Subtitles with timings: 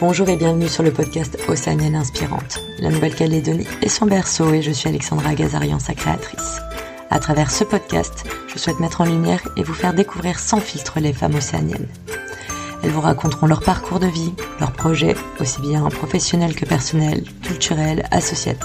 [0.00, 2.62] Bonjour et bienvenue sur le podcast Océanienne Inspirante.
[2.78, 6.62] La Nouvelle-Calédonie est son berceau et je suis Alexandra Gazarian, sa créatrice.
[7.10, 11.00] À travers ce podcast, je souhaite mettre en lumière et vous faire découvrir sans filtre
[11.00, 11.86] les femmes océaniennes.
[12.82, 18.08] Elles vous raconteront leur parcours de vie, leurs projets, aussi bien professionnels que personnels, culturels,
[18.10, 18.64] associatifs.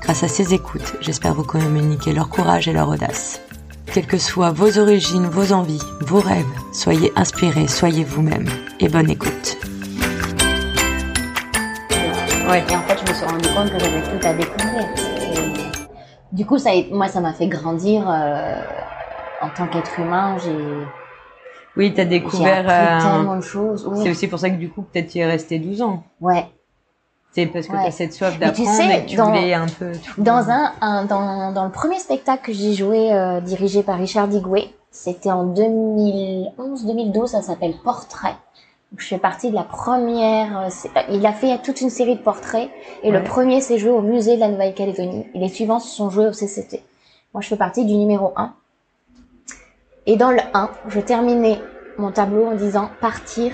[0.00, 3.42] Grâce à ces écoutes, j'espère vous communiquer leur courage et leur audace.
[3.84, 8.48] Quelles que soient vos origines, vos envies, vos rêves, soyez inspirés, soyez vous-même
[8.80, 9.58] et bonne écoute.
[12.52, 12.64] Ouais.
[12.70, 14.88] Et en fait, je me suis rendu compte que j'avais tout à découvrir.
[15.20, 18.62] Et du coup, ça, moi, ça m'a fait grandir euh,
[19.40, 20.36] en tant qu'être humain.
[20.44, 20.54] J'ai
[21.76, 22.68] Oui, t'as découvert.
[22.68, 23.86] appris euh, tellement de choses.
[23.90, 24.00] Oui.
[24.02, 26.02] C'est aussi pour ça que du coup, peut-être tu es resté 12 ans.
[26.20, 26.46] Ouais.
[27.34, 27.84] C'est parce que Ouais.
[27.86, 30.20] t'as cette soif Mais tu d'apprendre sais, et que tu dans- voulais un peu tout.
[30.22, 34.28] Dans un, un- dans, dans le premier spectacle que j'ai joué, euh, dirigé par Richard
[34.28, 38.34] Digoué, c'était en 2011-2012, ça s'appelle Portrait.
[38.98, 40.60] Je fais partie de la première.
[40.60, 42.70] euh, c'est- il a fait toute une série de portraits
[43.02, 46.10] et le premier s'est joué au musée de la Nouvelle-Calédonie et les suivants se sont
[46.10, 46.82] joués au CCT.
[47.32, 48.54] Moi, je fais partie du numéro 1.
[50.06, 51.58] Et dans le 1, je terminais
[51.96, 53.52] mon tableau en disant partir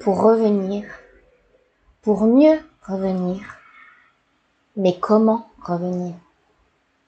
[0.00, 0.84] pour revenir,
[2.02, 3.40] pour mieux revenir.
[4.76, 6.14] Mais comment revenir?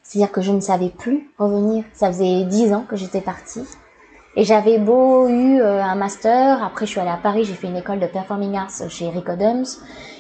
[0.03, 1.85] C'est-à-dire que je ne savais plus revenir.
[1.93, 3.67] Ça faisait dix ans que j'étais partie.
[4.39, 7.69] Et j'avais beau eu euh, un master, après je suis allée à Paris, j'ai fait
[7.69, 9.65] une école de performing arts chez Eric Adams.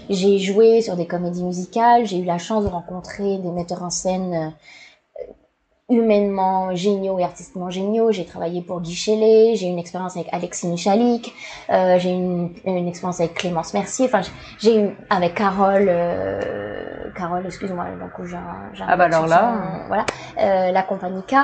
[0.08, 3.90] J'ai joué sur des comédies musicales, j'ai eu la chance de rencontrer des metteurs en
[3.90, 4.54] scène
[5.90, 8.10] euh, humainement géniaux et artistiquement géniaux.
[8.10, 11.34] J'ai travaillé pour Guy Chelet, j'ai eu une expérience avec Alexis Michalik,
[11.68, 14.22] euh, j'ai eu une, une expérience avec Clémence Mercier, enfin
[14.58, 19.86] j'ai eu avec Carole, euh, Carole, excuse-moi, donc j'ai un, Ah bah alors là, son-
[19.88, 20.06] voilà,
[20.40, 21.34] euh, la compagnie K.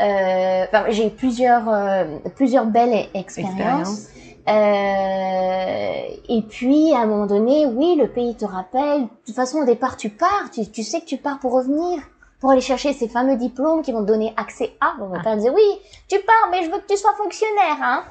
[0.00, 4.08] Euh, enfin, j'ai eu plusieurs, euh, plusieurs belles expériences.
[4.48, 9.02] Euh, et puis, à un moment donné, oui, le pays te rappelle.
[9.02, 10.50] De toute façon, au départ, tu pars.
[10.52, 12.00] Tu, tu sais que tu pars pour revenir,
[12.40, 14.94] pour aller chercher ces fameux diplômes qui vont te donner accès à.
[14.98, 18.04] Mon père disait, oui, tu pars, mais je veux que tu sois fonctionnaire, hein.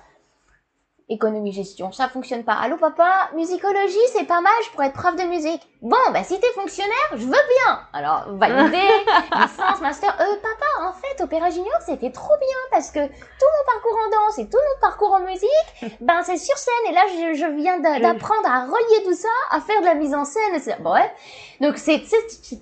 [1.12, 2.54] Économie, gestion, ça fonctionne pas.
[2.54, 5.62] Allô, papa, musicologie, c'est pas mal, je pourrais être prof de musique.
[5.82, 7.80] Bon, bah, si t'es fonctionnaire, je veux bien.
[7.94, 8.78] Alors, valider,
[9.36, 10.14] licence, master.
[10.20, 14.26] Euh, papa, en fait, Opéra Junior, c'était trop bien parce que tout mon parcours en
[14.28, 16.92] danse et tout mon parcours en musique, ben, c'est sur scène.
[16.92, 19.96] Et là, je, je viens d'a- d'apprendre à relier tout ça, à faire de la
[19.96, 20.62] mise en scène.
[20.86, 21.12] ouais.
[21.60, 22.04] Donc, c'est,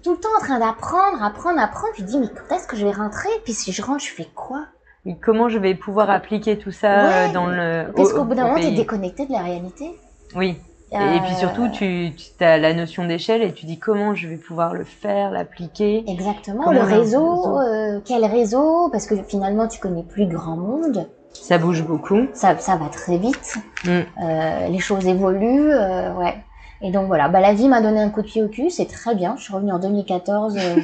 [0.03, 1.93] tout le temps en train d'apprendre, apprendre, apprendre.
[1.97, 3.29] Je dis, mais quand est-ce que je vais rentrer?
[3.43, 4.61] Puis si je rentre, je fais quoi?
[5.15, 7.85] Comment je vais pouvoir appliquer tout ça Ouais, euh, dans le.
[7.95, 8.75] Parce au- qu'au bout d'un moment, t'es pays?
[8.75, 9.85] déconnecté de la réalité.
[10.35, 10.57] Oui.
[10.91, 14.27] Et, Euh, puis surtout, tu, tu as la notion d'échelle et tu dis comment je
[14.27, 16.03] vais pouvoir le faire, l'appliquer?
[16.09, 18.89] Exactement, Comment le réseau, euh, quel réseau?
[18.89, 21.07] Parce que finalement, tu connais plus grand monde.
[21.33, 22.27] Ça bouge beaucoup.
[22.33, 23.57] Ça, ça va très vite.
[23.83, 23.89] Mm.
[24.23, 26.35] Euh, les choses évoluent, euh, ouais.
[26.81, 28.85] Et donc voilà, bah, la vie m'a donné un coup de pied au cul, c'est
[28.87, 29.35] très bien.
[29.37, 30.75] Je suis revenue en 2014, euh,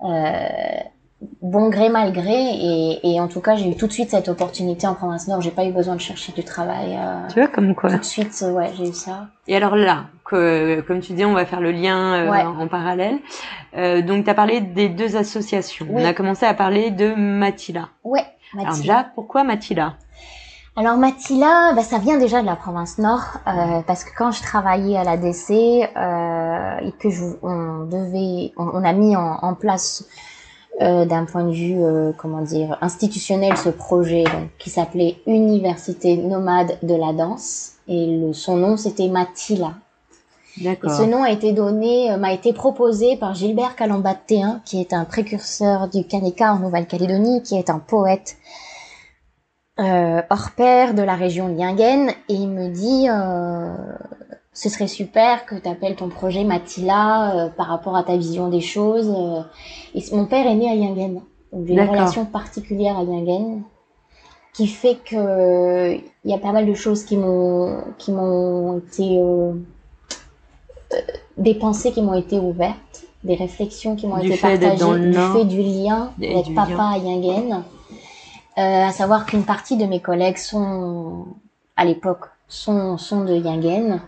[0.04, 0.78] euh,
[1.42, 4.28] bon gré mal gré, et, et en tout cas j'ai eu tout de suite cette
[4.28, 5.40] opportunité en province Nord.
[5.40, 6.96] J'ai pas eu besoin de chercher du travail.
[6.98, 7.90] euh, Tu vois, comme quoi.
[7.90, 9.28] tout de suite, euh, ouais, j'ai eu ça.
[9.46, 12.42] Et alors là, que, comme tu dis, on va faire le lien euh, Ouais.
[12.42, 13.18] en parallèle.
[13.76, 15.86] Euh, donc, tu as parlé des deux associations.
[15.90, 16.02] Oui.
[16.02, 17.88] On a commencé à parler de Matila.
[18.04, 18.20] Ouais,
[18.54, 18.82] Alors Mathilde.
[18.86, 19.94] déjà, pourquoi Matila
[20.76, 24.42] Alors Matila, bah, ça vient déjà de la province Nord, euh, parce que quand je
[24.42, 25.50] travaillais à la DC
[25.96, 30.04] euh, et que je, on devait, on, on a mis en, en place
[30.80, 36.16] euh, d'un point de vue, euh, comment dire, institutionnel ce projet donc, qui s'appelait Université
[36.16, 39.74] nomade de la danse et le, son nom c'était Matila.
[40.60, 40.90] Et D'accord.
[40.92, 45.04] ce nom a été donné, euh, m'a été proposé par Gilbert Calambat-Théin, qui est un
[45.04, 48.36] précurseur du Kaneka en Nouvelle-Calédonie, qui est un poète
[49.80, 52.10] euh, hors pair de la région de Yingen.
[52.28, 53.74] Et il me dit, euh,
[54.54, 58.48] ce serait super que tu appelles ton projet Matila euh, par rapport à ta vision
[58.48, 59.12] des choses.
[59.14, 59.42] euh.
[59.94, 61.20] Et mon père est né à Yingen.
[61.52, 63.62] Donc j'ai une relation particulière à Yingen
[64.52, 69.18] qui fait que il y a pas mal de choses qui m'ont qui m'ont été
[69.20, 69.52] euh,
[71.36, 75.08] des pensées qui m'ont été ouvertes, des réflexions qui m'ont été partagées, dans le du
[75.08, 75.32] Nord.
[75.36, 76.92] fait du lien du papa lien.
[76.92, 77.62] à Yingen.
[78.56, 81.26] À savoir qu'une partie de mes collègues sont
[81.76, 84.00] à l'époque sont sont de Yingen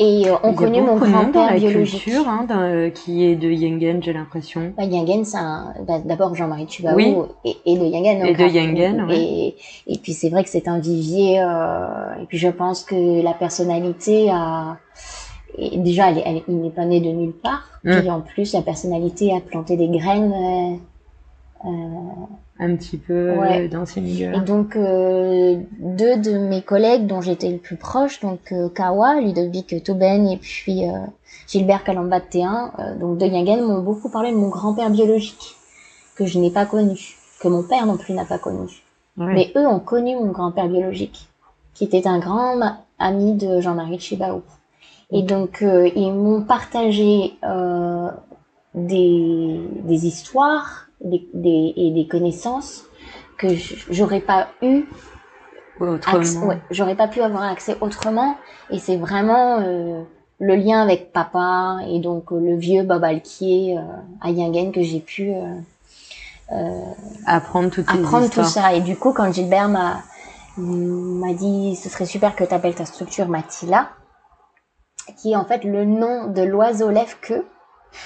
[0.00, 2.02] et euh, a connu mon grand-père biologique.
[2.04, 4.72] culture hein, euh, qui est de Yengen, j'ai l'impression.
[4.76, 7.14] Bah, Yingen, c'est un- bah, d'abord Jean-Marie Tubaou Oui.
[7.44, 8.24] et, et de Yingen.
[8.26, 9.16] Et de Yingen, ouais.
[9.18, 9.56] et,
[9.86, 11.40] et puis c'est vrai que c'est un vivier.
[11.40, 14.78] euh, et puis je pense que la personnalité a.
[15.58, 17.64] Et déjà, elle, il n'est pas né de nulle part.
[17.84, 17.98] Mm.
[17.98, 20.32] Puis en plus, la personnalité a planté des graines
[21.62, 23.68] un petit peu Ouais.
[23.68, 24.34] dans ces milieux.
[24.34, 29.20] Et donc euh, deux de mes collègues dont j'étais le plus proche, donc euh, Kawa,
[29.20, 30.98] Ludovic Tauben et puis euh,
[31.48, 35.56] Gilbert Calamba T1, euh, donc de Yingen, m'ont beaucoup parlé de mon grand-père biologique
[36.16, 36.98] que je n'ai pas connu,
[37.40, 38.68] que mon père non plus n'a pas connu.
[39.18, 39.34] Ouais.
[39.34, 41.28] Mais eux ont connu mon grand-père biologique,
[41.74, 42.58] qui était un grand
[42.98, 44.42] ami de Jean-Marie Chibaou.
[45.10, 48.08] Et donc, euh, ils m'ont partagé euh,
[48.74, 52.84] des, des histoires des, des- et des connaissances
[53.38, 53.48] que
[53.90, 54.84] j'aurais pas eu
[55.80, 56.46] autrement.
[56.46, 58.36] ouais, j'aurais pas pu avoir accès autrement.
[58.70, 60.02] Et c'est vraiment euh,
[60.38, 63.82] le lien avec papa et donc euh, le vieux Babalquier euh,
[64.20, 65.54] à Yingen que j'ai pu euh,
[67.26, 68.74] Apprendre toutes apprendre tout ça.
[68.74, 70.02] Et du coup, quand Gilbert m'a
[70.56, 73.88] m'a dit ce serait super que tu appelles ta structure Matila,
[75.16, 77.46] qui est en fait le nom de l'oiseau lève-queue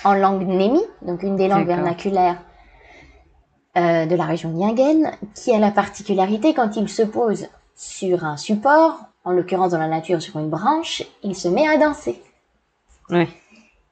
[0.05, 2.37] en langue némi, donc une des langues vernaculaires
[3.77, 8.37] euh, de la région Yingen, qui a la particularité quand il se pose sur un
[8.37, 12.23] support, en l'occurrence dans la nature sur une branche, il se met à danser.
[13.11, 13.29] Ouais.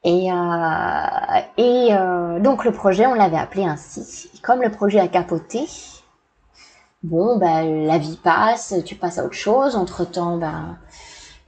[0.03, 4.29] Et, euh, et euh, donc le projet, on l'avait appelé ainsi.
[4.41, 5.65] Comme le projet a capoté,
[7.03, 9.75] bon, ben, la vie passe, tu passes à autre chose.
[9.75, 10.77] Entre-temps, ben,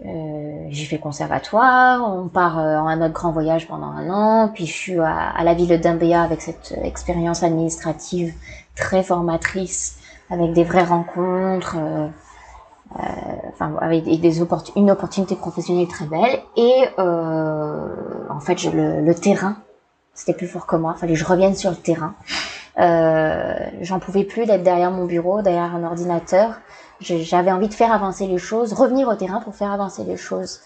[0.03, 4.50] euh, j'ai fait conservatoire, on part euh, en un autre grand voyage pendant un an,
[4.53, 8.33] puis je suis à, à la ville d'Umbea avec cette expérience administrative
[8.75, 9.97] très formatrice,
[10.30, 12.07] avec des vraies rencontres, euh,
[13.00, 13.01] euh,
[13.53, 16.39] enfin avec des, opport- une opportunité professionnelle très belle.
[16.57, 17.88] Et euh,
[18.30, 19.57] en fait, je- le, le terrain,
[20.13, 20.95] c'était plus fort que moi.
[20.95, 22.15] Fallait que je revienne sur le terrain.
[22.80, 26.59] Euh, J'en pouvais plus d'être derrière mon bureau, derrière un ordinateur.
[27.01, 30.62] J'avais envie de faire avancer les choses, revenir au terrain pour faire avancer les choses.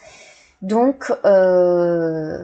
[0.62, 2.44] Donc, euh,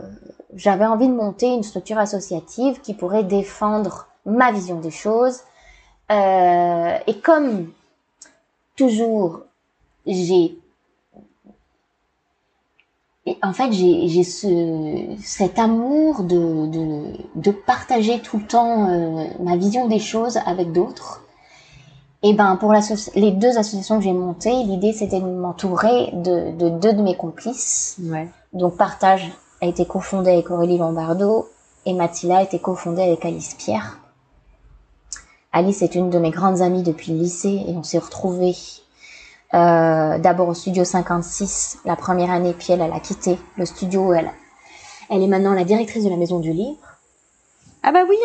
[0.55, 5.41] j'avais envie de monter une structure associative qui pourrait défendre ma vision des choses.
[6.11, 7.71] Euh, et comme
[8.75, 9.41] toujours,
[10.05, 10.57] j'ai
[13.41, 19.57] en fait, j'ai ce, cet amour de, de, de partager tout le temps euh, ma
[19.57, 21.24] vision des choses avec d'autres.
[22.23, 26.69] Et ben pour les deux associations que j'ai montées, l'idée c'était de m'entourer de, de
[26.69, 27.97] deux de mes complices.
[28.01, 28.27] Ouais.
[28.53, 29.31] Donc Partage
[29.61, 31.49] a été cofondé avec Aurélie Lombardo
[31.85, 33.99] et Mathila a été cofondée avec Alice Pierre.
[35.51, 38.55] Alice est une de mes grandes amies depuis le lycée et on s'est retrouvés
[39.53, 44.13] euh, d'abord au studio 56 la première année, puis elle, elle a quitté le studio.
[44.13, 44.31] Elle,
[45.09, 46.77] elle est maintenant la directrice de la Maison du Livre.
[47.83, 48.03] Ah bah.
[48.09, 48.17] Oui,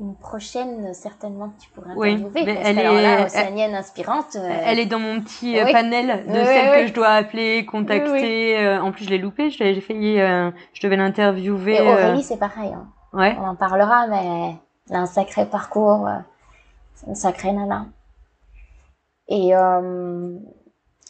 [0.00, 2.44] une prochaine certainement que tu pourrais Oui, interviewer.
[2.46, 4.36] mais parce elle qu'alors là, est- océanienne inspirante.
[4.36, 5.72] euh, Elle est dans mon petit euh, Oui.
[5.72, 6.88] panel de Oui, celles oui, que oui.
[6.88, 8.10] je dois appeler, contacter.
[8.10, 9.50] Oui, euh, en plus, je l'ai loupé.
[9.50, 10.18] Je l'ai j'ai failli.
[10.18, 11.74] euh, je devais l'interviewer.
[11.74, 12.72] Et euh, Aurélie, c'est pareil.
[12.72, 12.86] hein.
[13.12, 13.36] Ouais.
[13.40, 14.54] On en parlera, mais
[14.88, 16.06] elle a un sacré parcours.
[16.08, 16.12] euh,
[16.94, 17.86] C'est une sacrée nana.
[19.28, 20.36] Et euh,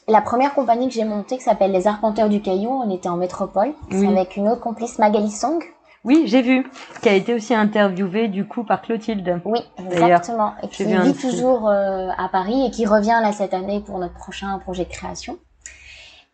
[0.08, 3.16] la première compagnie que j'ai montée, qui s'appelle Les Arpenteurs du Caillou, on était en
[3.16, 3.72] métropole.
[3.92, 4.06] Oui.
[4.08, 5.62] avec une autre complice, Magali Song.
[6.04, 6.66] Oui, j'ai vu.
[7.02, 9.40] Qui a été aussi interviewée du coup par Clotilde.
[9.44, 10.54] Oui, exactement.
[10.62, 14.14] Et qui vit toujours euh, à Paris et qui revient là cette année pour notre
[14.14, 15.38] prochain projet de création.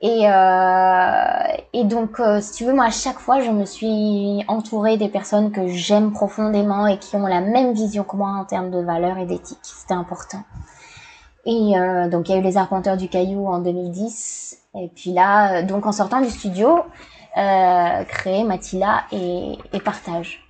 [0.03, 4.45] Et, euh, et donc, euh, si tu veux, moi, à chaque fois, je me suis
[4.47, 8.45] entourée des personnes que j'aime profondément et qui ont la même vision que moi en
[8.45, 9.59] termes de valeurs et d'éthique.
[9.63, 10.43] C'était important.
[11.47, 14.59] Et euh, donc, il y a eu les Arpenteurs du Caillou en 2010.
[14.75, 16.81] Et puis là, euh, donc en sortant du studio,
[17.37, 20.43] euh, créer Matila et, et Partage.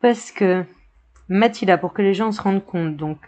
[0.00, 0.64] Parce que
[1.28, 3.18] Mathilda, pour que les gens se rendent compte, donc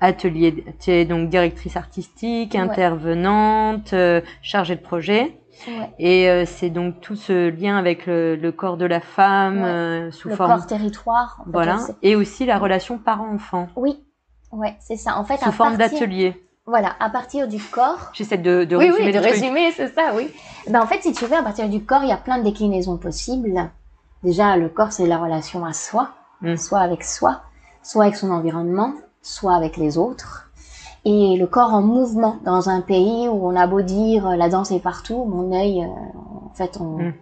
[0.00, 2.60] atelier, tu es donc directrice artistique, Ouais.
[2.60, 5.38] intervenante, euh, chargée de projet,
[5.68, 5.90] Ouais.
[5.98, 9.68] et euh, c'est donc tout ce lien avec le, le corps de la femme Ouais.
[9.68, 11.36] euh, sous Le forme, corps territoire.
[11.40, 14.04] en fait, voilà, et aussi la relation parent-enfant Oui,
[14.52, 15.16] ouais, c'est ça.
[15.16, 16.43] En fait, sous à forme partir- d'atelier.
[16.66, 18.10] Voilà, à partir du corps.
[18.14, 20.30] J'essaie de, de oui, résumer oui, de résumer, c'est ça, oui.
[20.68, 22.44] Ben, en fait, si tu veux, à partir du corps, il y a plein de
[22.44, 23.70] déclinaisons possibles.
[24.22, 26.56] Déjà, le corps, c'est la relation à soi, Mm.
[26.56, 27.40] soit avec soi,
[27.82, 28.92] soit avec son environnement,
[29.22, 30.48] soit avec les autres.
[31.04, 34.48] Et le corps en mouvement dans un pays où on a beau dire euh, la
[34.48, 36.18] danse est partout, mon œil, euh,
[36.50, 37.12] en fait, on, Mm.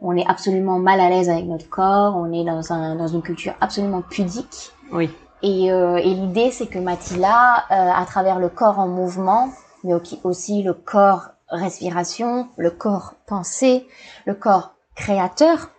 [0.00, 3.22] on est absolument mal à l'aise avec notre corps, on est dans, un, dans une
[3.22, 4.72] culture absolument pudique.
[4.92, 5.10] Oui,
[5.42, 9.50] Et, euh, et l'idée, c'est que Mathila, euh, à travers le corps en mouvement,
[9.84, 13.88] mais au- aussi le corps respiration, le corps pensée,
[14.26, 15.70] le corps créateur,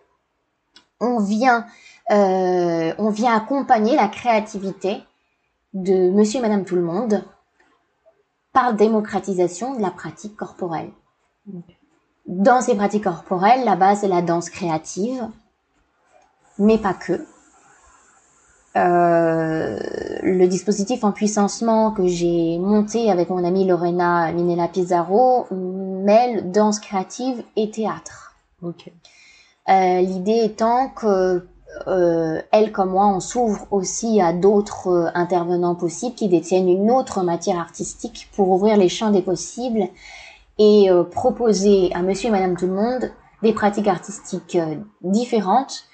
[0.99, 1.65] on vient,
[2.11, 5.03] euh, on vient accompagner la créativité
[5.73, 7.23] de Monsieur et Madame Tout le Monde
[8.53, 10.91] par démocratisation de la pratique corporelle.
[12.27, 15.27] Dans ces pratiques corporelles, la base c'est la danse créative,
[16.57, 17.25] mais pas que.
[18.77, 19.77] Euh,
[20.23, 26.79] le dispositif en puissancement que j'ai monté avec mon amie Lorena Minella Pizarro mêle danse
[26.79, 28.35] créative et théâtre.
[28.63, 31.45] Euh, L'idée étant que
[31.87, 37.23] euh, elle comme moi, on s'ouvre aussi à d'autres intervenants possibles qui détiennent une autre
[37.23, 39.83] matière artistique pour ouvrir les champs des possibles
[40.59, 43.11] et proposer à Monsieur et Madame tout le monde
[43.41, 44.57] des pratiques artistiques
[45.01, 45.85] différentes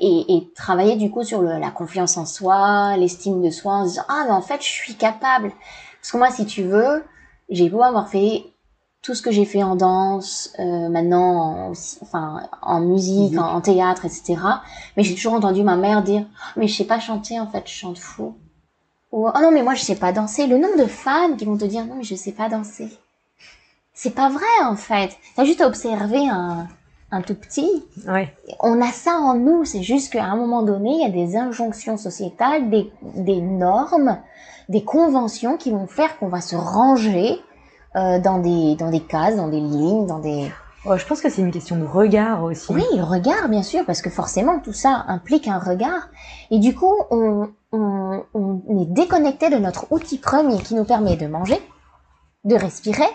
[0.00, 3.84] et, et, travailler du coup sur le, la confiance en soi, l'estime de soi, en
[3.84, 5.52] se disant ah mais en fait je suis capable.
[6.00, 7.04] Parce que moi si tu veux,
[7.48, 8.44] j'ai beau avoir fait
[9.06, 11.72] tout ce que j'ai fait en danse, euh, maintenant, en,
[12.02, 14.34] enfin, en musique, en, en théâtre, etc.
[14.96, 17.62] Mais j'ai toujours entendu ma mère dire, Ah, mais je sais pas chanter, en fait,
[17.66, 18.36] je chante fou.
[19.12, 20.48] Ou, oh non, mais moi, je sais pas danser.
[20.48, 22.88] Le nombre de femmes qui vont te dire, non, mais je sais pas danser.
[23.94, 25.16] C'est pas vrai, en fait.
[25.36, 26.66] T'as juste à observer un,
[27.10, 27.84] un tout petit.
[28.06, 28.34] Ouais.
[28.60, 29.64] On a ça en nous.
[29.64, 34.18] C'est juste qu'à un moment donné, il y a des injonctions sociétales, des, des normes,
[34.68, 37.40] des conventions qui vont faire qu'on va se ranger
[37.94, 40.50] euh, dans des dans des cases, dans des lignes, dans des
[40.88, 42.72] Oh, je pense que c'est une question de regard aussi.
[42.72, 46.10] oui, le regard bien sûr parce que forcément tout ça implique un regard
[46.52, 51.16] et du coup on on, on est déconnecté de notre outil premier qui nous permet
[51.16, 51.60] de manger,
[52.44, 53.08] de respirer,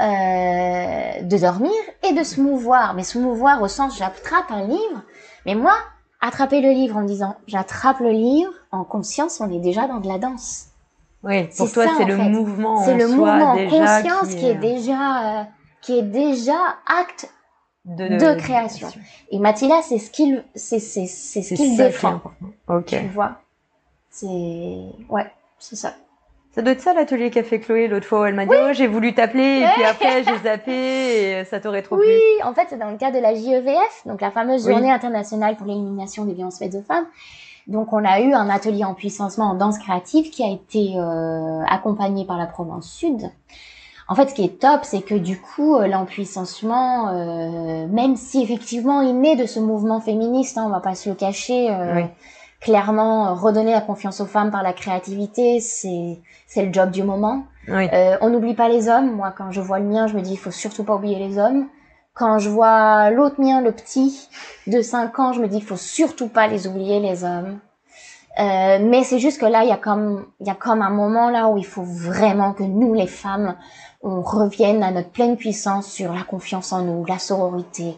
[0.00, 1.72] euh, de dormir
[2.08, 2.94] et de se mouvoir.
[2.94, 5.02] Mais se mouvoir au sens j'attrape un livre,
[5.46, 5.74] mais moi
[6.20, 10.00] attraper le livre en me disant j'attrape le livre en conscience, on est déjà dans
[10.00, 10.66] de la danse.
[11.22, 12.28] Oui, pour toi, c'est le fait.
[12.28, 15.44] mouvement C'est le soi mouvement en déjà conscience qui est euh, déjà euh,
[15.82, 17.30] qui est déjà acte
[17.84, 18.88] de, de création.
[19.30, 22.20] Et Mathilda, c'est ce qu'il, c'est, c'est, c'est ce qu'il qui est défend.
[22.68, 22.86] Ok.
[22.86, 23.40] Tu vois?
[24.10, 24.26] C'est,
[25.08, 25.94] ouais, c'est ça.
[26.52, 28.72] Ça doit être ça l'atelier qu'a fait Chloé l'autre fois où elle m'a dit oh
[28.72, 32.44] j'ai voulu t'appeler et puis après j'ai zappé et ça t'aurait trop Oui, plu.
[32.48, 34.72] en fait, c'est dans le cadre de la JEVF, donc la fameuse Oui.
[34.72, 37.06] Journée internationale pour l'élimination des violences faites aux femmes.
[37.68, 41.62] Donc, on a eu un atelier en puissancement en danse créative qui a été euh,
[41.68, 43.30] accompagné par la Provence Sud.
[44.08, 48.42] En fait, ce qui est top, c'est que du coup, euh, l'empuissancement, euh, même si
[48.42, 51.94] effectivement il naît de ce mouvement féministe, hein, on va pas se le cacher, euh,
[51.94, 52.02] Oui.
[52.60, 57.02] Clairement, euh, redonner la confiance aux femmes par la créativité, c'est c'est le job du
[57.02, 57.44] moment.
[57.68, 57.88] Oui.
[57.92, 59.12] Euh, on n'oublie pas les hommes.
[59.12, 61.38] Moi, quand je vois le mien, je me dis, il faut surtout pas oublier les
[61.38, 61.68] hommes.
[62.14, 64.28] Quand je vois l'autre mien, le petit,
[64.66, 67.60] de 5 ans, je me dis, il faut surtout pas les oublier, les hommes.
[68.38, 70.90] Euh, mais c'est juste que là, il y a comme, il y a comme un
[70.90, 73.56] moment là où il faut vraiment que nous, les femmes,
[74.02, 77.96] on revienne à notre pleine puissance sur la confiance en nous, la sororité,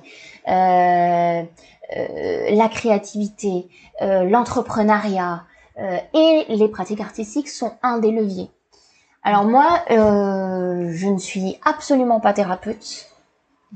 [0.49, 1.42] euh,
[2.50, 3.68] la créativité,
[4.02, 5.44] euh, l'entrepreneuriat
[5.78, 8.50] euh, et les pratiques artistiques sont un des leviers.
[9.22, 13.08] Alors moi, euh, je ne suis absolument pas thérapeute.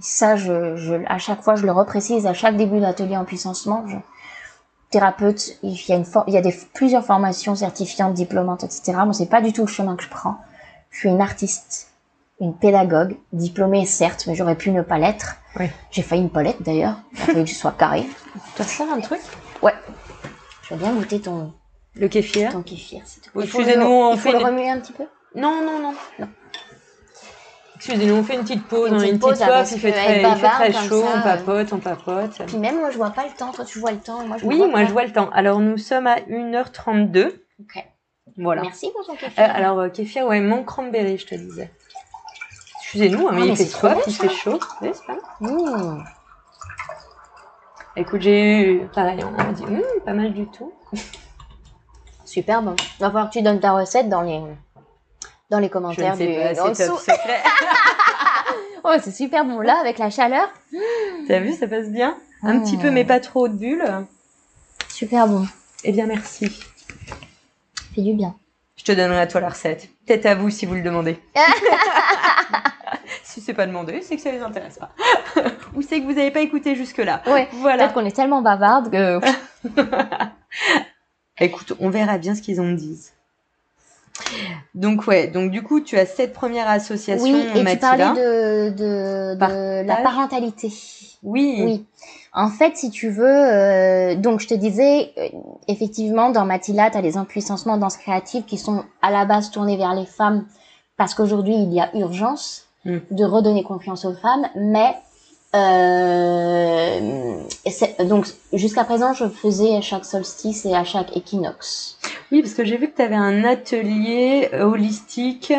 [0.01, 3.87] Ça, je, je, à chaque fois, je le reprécise à chaque début d'atelier en puissancement.
[3.87, 3.97] Je,
[4.91, 6.43] thérapeute, il y a, une il y a
[6.75, 8.93] plusieurs formations certifiantes, diplômantes, etc.
[9.05, 10.37] Moi, c'est pas du tout le chemin que je prends.
[10.91, 11.86] Je suis une artiste,
[12.41, 15.37] une pédagogue, diplômée certes, mais j'aurais pu ne pas l'être.
[15.59, 15.67] Oui.
[15.91, 16.97] J'ai failli une Paulette d'ailleurs.
[17.13, 18.05] Il a fallu que je sois carré.
[18.55, 19.21] Tu vas faire un truc?
[19.63, 19.73] Ouais.
[20.63, 21.53] Je veux bien goûter ton,
[21.95, 23.45] Le kéfir ton kéfir, s'il te plaît.
[23.45, 25.05] Excusez-nous, on il faut fait le remuer un petit peu?
[25.35, 25.95] Non, non, non.
[26.19, 26.29] Non.
[27.77, 30.23] Excusez-nous, on fait une petite pause, Une petite une petite pause, il fait que très,
[30.23, 32.43] il fait chaud, ça, on euh, papote, on papote.
[32.47, 33.53] Puis même moi, je vois pas le temps.
[33.53, 34.23] Toi, tu vois le temps.
[34.23, 34.87] et Moi, je Oui, vois moi pas.
[34.87, 35.29] je vois le temps.
[35.31, 37.33] Alors nous sommes à 1h32.
[37.61, 37.85] Ok.
[38.39, 38.63] Voilà.
[38.63, 39.33] Merci pour ton kéfir.
[39.39, 41.71] Euh, alors euh, kéfir, ouais, mon cranberry, je te disais.
[42.87, 44.61] Excusez-nous, hein, mais Ah, il mais fait c'est trop soif, il fait chaud.
[44.81, 45.53] Oui, c'est pas mal.
[45.53, 46.05] Mmh.
[47.97, 50.73] Écoute, j'ai eu, pareil, on m'a dit, Hum, pas mal du tout.
[52.25, 52.77] Super bon.
[52.79, 54.41] Il va falloir que tu donnes ta recette dans les
[55.49, 56.99] dans les Je commentaires ne sais du pas, c'est top dessous.
[56.99, 57.43] secret.
[58.89, 60.49] Oh, c'est super bon là avec la chaleur.
[61.27, 62.17] T'as vu, ça passe bien?
[62.45, 62.63] Un Mmh.
[62.63, 64.07] petit peu, mais pas trop de bulles.
[64.89, 65.45] Super bon.
[65.83, 66.49] Eh bien, merci.
[67.97, 68.37] Fait du bien.
[68.77, 69.89] Je te donnerai à toi la recette.
[70.07, 71.19] Peut-être à vous si vous le demandez.
[73.37, 74.93] si c'est pas demandé, c'est que ça les intéresse pas.
[75.75, 77.21] Ou c'est que vous n'avez pas écouté jusque-là.
[77.27, 77.49] Ouais.
[77.53, 77.85] Voilà.
[77.85, 79.21] Peut-être qu'on est tellement bavarde que.
[81.39, 83.13] Écoute, on verra bien ce qu'ils en disent.
[84.75, 87.89] Donc ouais, donc du coup, tu as cette première association, Oui, et tu Mathilda.
[87.91, 90.73] parlais de de, de la parentalité.
[91.23, 91.61] Oui.
[91.63, 91.87] Oui.
[92.33, 95.29] En fait, si tu veux, euh, donc je te disais, euh,
[95.69, 99.51] effectivement, dans Mathilda, tu as les impuissancements dans ce créatif qui sont à la base
[99.51, 100.47] tournés vers les femmes
[100.97, 102.99] parce qu'aujourd'hui, il y a urgence Mm.
[103.11, 104.95] de redonner confiance aux femmes, mais
[105.57, 107.41] euh,
[108.05, 111.99] donc jusqu'à présent, je faisais à chaque solstice et à chaque équinoxe.
[112.31, 115.53] Oui, parce que j'ai vu que tu avais un atelier euh, holistique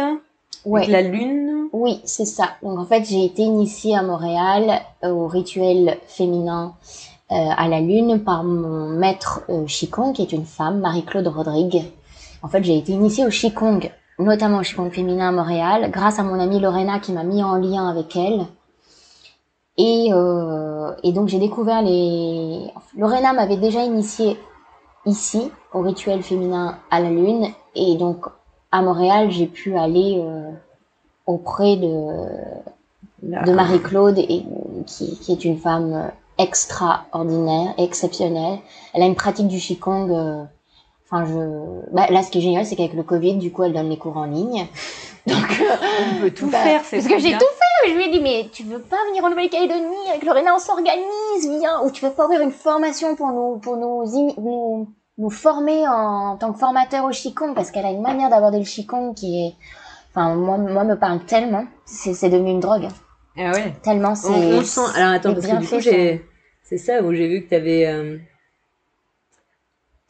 [0.65, 0.81] Ouais.
[0.81, 1.67] avec la lune.
[1.73, 2.51] Oui, c'est ça.
[2.63, 6.73] Donc en fait, j'ai été initiée à Montréal euh, au rituel féminin
[7.29, 11.83] à la Lune par mon maître Qigong, qui est une femme, Marie-Claude Rodrigue.
[12.41, 16.23] En fait, j'ai été initiée au Qigong, notamment au Qigong féminin à Montréal, grâce à
[16.23, 18.45] mon amie Lorena qui m'a mis en lien avec elle.
[19.77, 20.09] Et,
[21.03, 22.71] et donc j'ai découvert les...
[22.97, 24.37] Lorena m'avait déjà initiée
[25.07, 27.47] ici, au rituel féminin à la Lune.
[27.75, 28.25] Et donc,
[28.71, 30.51] à Montréal, j'ai pu aller euh,
[31.25, 32.25] auprès de,
[33.23, 34.17] de Marie-Claude,
[34.85, 38.59] qui, qui, est une femme extraordinaire, exceptionnelle.
[38.93, 40.47] Elle a une pratique du Qigong.
[41.13, 41.93] Euh, enfin, je...
[41.93, 43.97] Bah, là, ce qui est génial, c'est qu'avec le Covid, du coup, elle donne les
[43.97, 44.67] cours en ligne.
[45.27, 45.61] Donc,
[46.17, 47.89] on peut tout bah, faire, c'est Parce que j'ai tout fait.
[47.89, 51.59] Je lui ai dit, mais tu veux pas venir en Nouvelle-Calédonie avec Lorena, on s'organise,
[51.59, 51.81] viens.
[51.83, 54.03] Ou tu veux pas ouvrir une formation pour nous, pour nous,
[54.37, 54.87] nous
[55.17, 57.53] nous former en, tant que formateur au Qigong?
[57.53, 59.53] Parce qu'elle a une manière d'aborder le Qigong qui est,
[60.11, 61.65] enfin, moi, moi me parle tellement.
[61.85, 62.87] C'est, c'est devenu une drogue.
[63.37, 63.73] Ah ouais.
[63.83, 64.29] Tellement c'est.
[64.29, 64.81] On, sent.
[64.95, 66.25] Alors attends, parce que du coup, j'ai,
[66.63, 67.85] c'est ça où j'ai vu que tu avais.
[67.85, 68.17] Euh,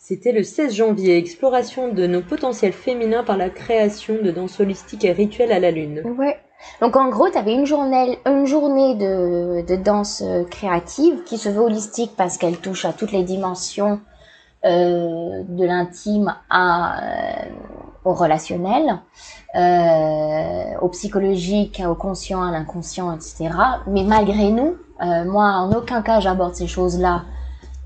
[0.07, 5.03] c'était le 16 janvier, exploration de nos potentiels féminins par la création de danse holistique
[5.03, 6.01] et rituels à la lune.
[6.17, 6.37] Ouais.
[6.79, 11.49] Donc en gros, tu avais une journée, une journée de, danse euh, créative qui se
[11.49, 13.99] veut holistique parce qu'elle touche à toutes les dimensions
[14.63, 17.49] euh, de l'intime euh,
[18.05, 19.01] au relationnel,
[20.81, 23.49] au psychologique, au conscient, à l'inconscient, etc.
[23.87, 27.23] Mais malgré nous, moi, en aucun cas, j'aborde ces choses-là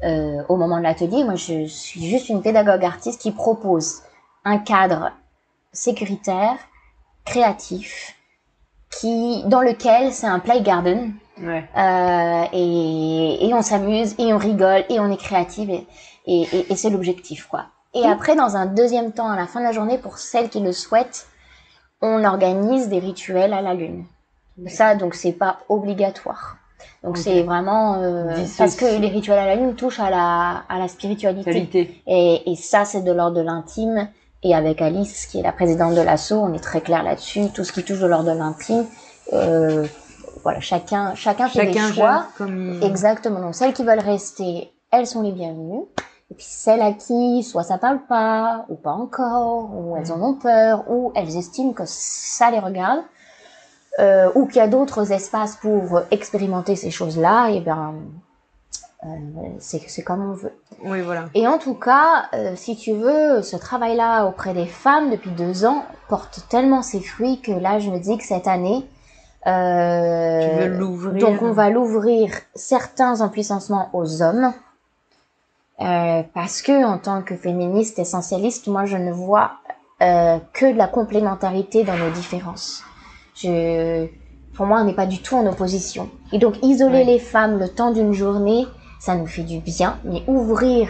[0.04, 1.24] au moment de l'atelier.
[1.24, 4.02] Moi, je suis juste une pédagogue artiste qui propose
[4.46, 5.12] un cadre
[5.74, 6.56] sécuritaire,
[7.26, 8.16] créatif,
[8.90, 11.14] qui dans lequel c'est un play garden.
[11.40, 11.64] Ouais.
[11.76, 15.88] Euh, et, et on s'amuse et on rigole et on est créative et,
[16.28, 17.66] et, et, et c'est l'objectif, quoi.
[17.94, 20.60] Et après, dans un deuxième temps, à la fin de la journée, pour celles qui
[20.60, 21.28] le souhaitent,
[22.02, 24.06] on organise des rituels à la lune.
[24.68, 26.58] Ça, donc, c'est pas obligatoire.
[27.04, 30.80] Donc c'est vraiment euh, parce que les rituels à la lune touchent à la à
[30.80, 32.02] la spiritualité.
[32.08, 34.08] Et, et ça, c'est de l'ordre de l'intime.
[34.44, 37.50] Et avec Alice, qui est la présidente de l'assaut, on est très clair là-dessus.
[37.54, 38.86] Tout ce qui touche de l'ordre de l'intime,
[39.34, 39.86] euh,
[40.44, 42.26] voilà, chacun chacun fait des choix.
[42.38, 42.80] Comme...
[42.82, 43.40] Exactement.
[43.40, 45.84] Donc celles qui veulent rester, elles sont les bienvenues.
[46.32, 50.22] Et puis celles à qui soit ça parle pas, ou pas encore, ou elles en
[50.22, 53.02] ont peur, ou elles estiment que ça les regarde,
[54.00, 57.96] euh, ou qu'il y a d'autres espaces pour expérimenter ces choses-là, et ben
[59.04, 59.08] euh,
[59.60, 60.54] c'est comme on veut.
[60.84, 61.26] Oui, voilà.
[61.34, 65.66] Et en tout cas, euh, si tu veux, ce travail-là auprès des femmes depuis deux
[65.66, 68.86] ans porte tellement ses fruits que là, je me dis que cette année,
[69.48, 71.20] euh, tu veux l'ouvrir.
[71.20, 74.54] Donc on va l'ouvrir certains empuissancements aux hommes
[75.80, 79.54] euh, parce que en tant que féministe essentialiste, moi je ne vois
[80.04, 82.84] euh, que de la complémentarité dans nos différences.
[83.36, 84.08] Je,
[84.54, 86.10] pour moi, on n'est pas du tout en opposition.
[86.32, 88.66] Et donc isoler les femmes le temps d'une journée,
[89.00, 90.90] ça nous fait du bien, mais ouvrir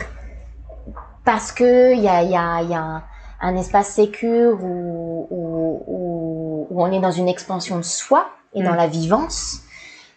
[1.23, 3.03] parce que il y a, y a, y a
[3.41, 8.63] un, espace sécure où, où, où, où, on est dans une expansion de soi et
[8.63, 8.77] dans mm.
[8.77, 9.61] la vivance,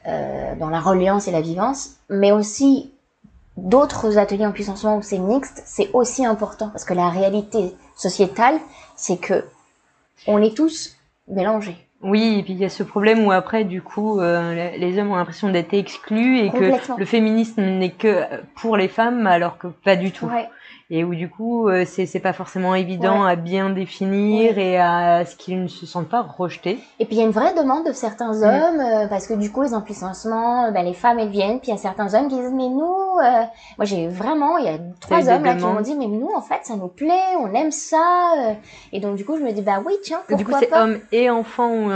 [0.06, 2.92] euh, dans la reliance et la vivance, mais aussi
[3.56, 8.58] d'autres ateliers en puissancement où c'est mixte, c'est aussi important parce que la réalité sociétale,
[8.96, 9.44] c'est que
[10.26, 10.96] on est tous
[11.28, 11.76] mélangés.
[12.04, 15.10] Oui, et puis il y a ce problème où après, du coup, euh, les hommes
[15.10, 18.22] ont l'impression d'être exclus et que le féminisme n'est que
[18.54, 20.26] pour les femmes, alors que pas du tout.
[20.26, 20.48] Ouais
[20.94, 25.24] et où du coup euh, c'est c'est pas forcément évident à bien définir et à
[25.24, 26.78] ce qu'ils ne se sentent pas rejetés.
[27.00, 29.50] Et puis il y a une vraie demande de certains hommes euh, parce que du
[29.50, 32.36] coup les empuissancements, ben, les femmes elles viennent, puis il y a certains hommes qui
[32.36, 33.42] disent mais nous, euh,
[33.76, 36.42] moi j'ai vraiment il y a trois hommes là qui m'ont dit mais nous en
[36.42, 38.34] fait ça nous plaît, on aime ça
[38.92, 41.00] et donc du coup je me dis bah oui tiens pourquoi Du coup c'est hommes
[41.10, 41.90] et enfants ou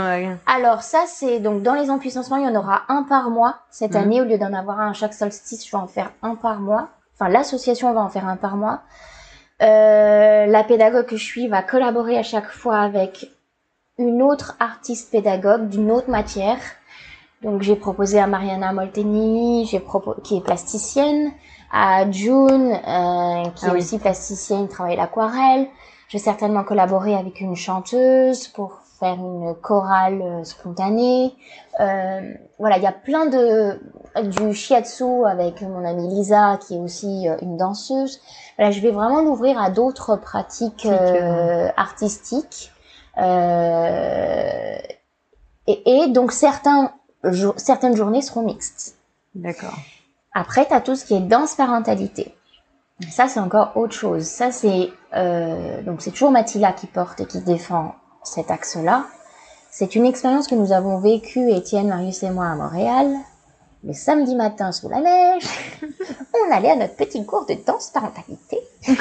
[0.45, 3.93] Alors ça c'est donc dans les empuissancements il y en aura un par mois cette
[3.93, 4.01] mhm.
[4.01, 6.89] année au lieu d'en avoir un chaque solstice je vais en faire un par mois
[7.19, 8.81] enfin l'association va en faire un par mois.
[9.61, 13.29] Euh, la pédagogue que je suis va collaborer à chaque fois avec
[13.97, 16.59] une autre artiste pédagogue d'une autre matière.
[17.41, 19.83] Donc j'ai proposé à Mariana Molteni, j'ai
[20.23, 21.31] qui est plasticienne,
[21.71, 25.67] à June, euh, qui ah est aussi plasticienne, travaille l'aquarelle.
[26.07, 31.35] Je vais certainement collaborer avec une chanteuse pour faire une chorale euh, spontanée.
[31.79, 33.79] Euh, voilà, il y a plein de
[34.23, 38.19] du shiatsu avec mon amie Lisa qui est aussi euh, une danseuse.
[38.57, 42.71] Voilà, je vais vraiment l'ouvrir à d'autres pratiques euh, artistiques.
[43.17, 44.77] Euh,
[45.67, 46.91] et, et, donc certains
[47.57, 48.95] certaines journées seront mixtes.
[49.35, 49.77] D'accord.
[50.33, 52.33] Après, tu as tout ce qui est danse parentalité.
[53.09, 54.23] Ça, c'est encore autre chose.
[54.23, 59.05] Ça, c'est euh, donc c'est toujours Mathilda qui porte et qui défend cet axe-là.
[59.71, 63.15] C'est une expérience que nous avons vécue, Étienne, Marius et moi, à Montréal.
[63.83, 65.47] le samedi matin sous la neige,
[66.33, 68.59] on allait à notre petit cours de danse parentalité.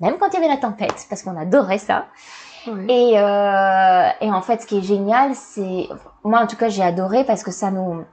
[0.00, 2.06] Même quand il y avait la tempête, parce qu'on adorait ça.
[2.66, 5.88] Et, euh, et en fait, ce qui est génial, c'est,
[6.22, 8.04] moi en tout cas, j'ai adoré parce que ça nous,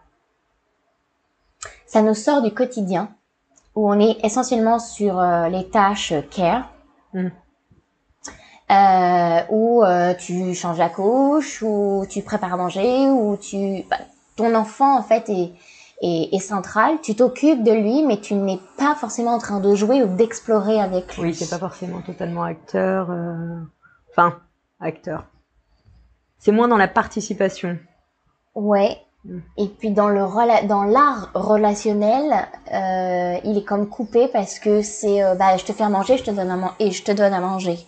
[1.86, 3.10] ça nous sort du quotidien
[3.76, 6.70] où on est essentiellement sur euh, les tâches care.
[7.14, 7.30] Mm.
[8.72, 13.98] Euh, où euh, tu changes la couche, ou tu prépares à manger, ou tu, bah,
[14.36, 15.54] ton enfant en fait est,
[16.02, 17.00] est, est central.
[17.02, 20.80] Tu t'occupes de lui, mais tu n'es pas forcément en train de jouer ou d'explorer
[20.80, 21.30] avec lui.
[21.30, 23.10] Oui, c'est pas forcément totalement acteur.
[23.10, 23.60] Euh...
[24.12, 24.38] Enfin,
[24.80, 25.26] acteur.
[26.38, 27.78] C'est moins dans la participation.
[28.54, 28.98] Ouais.
[29.26, 29.40] Mm.
[29.58, 35.24] Et puis dans le dans l'art relationnel, euh, il est comme coupé parce que c'est
[35.24, 37.34] euh, bah je te fais à manger, je te donne à et je te donne
[37.34, 37.80] à manger.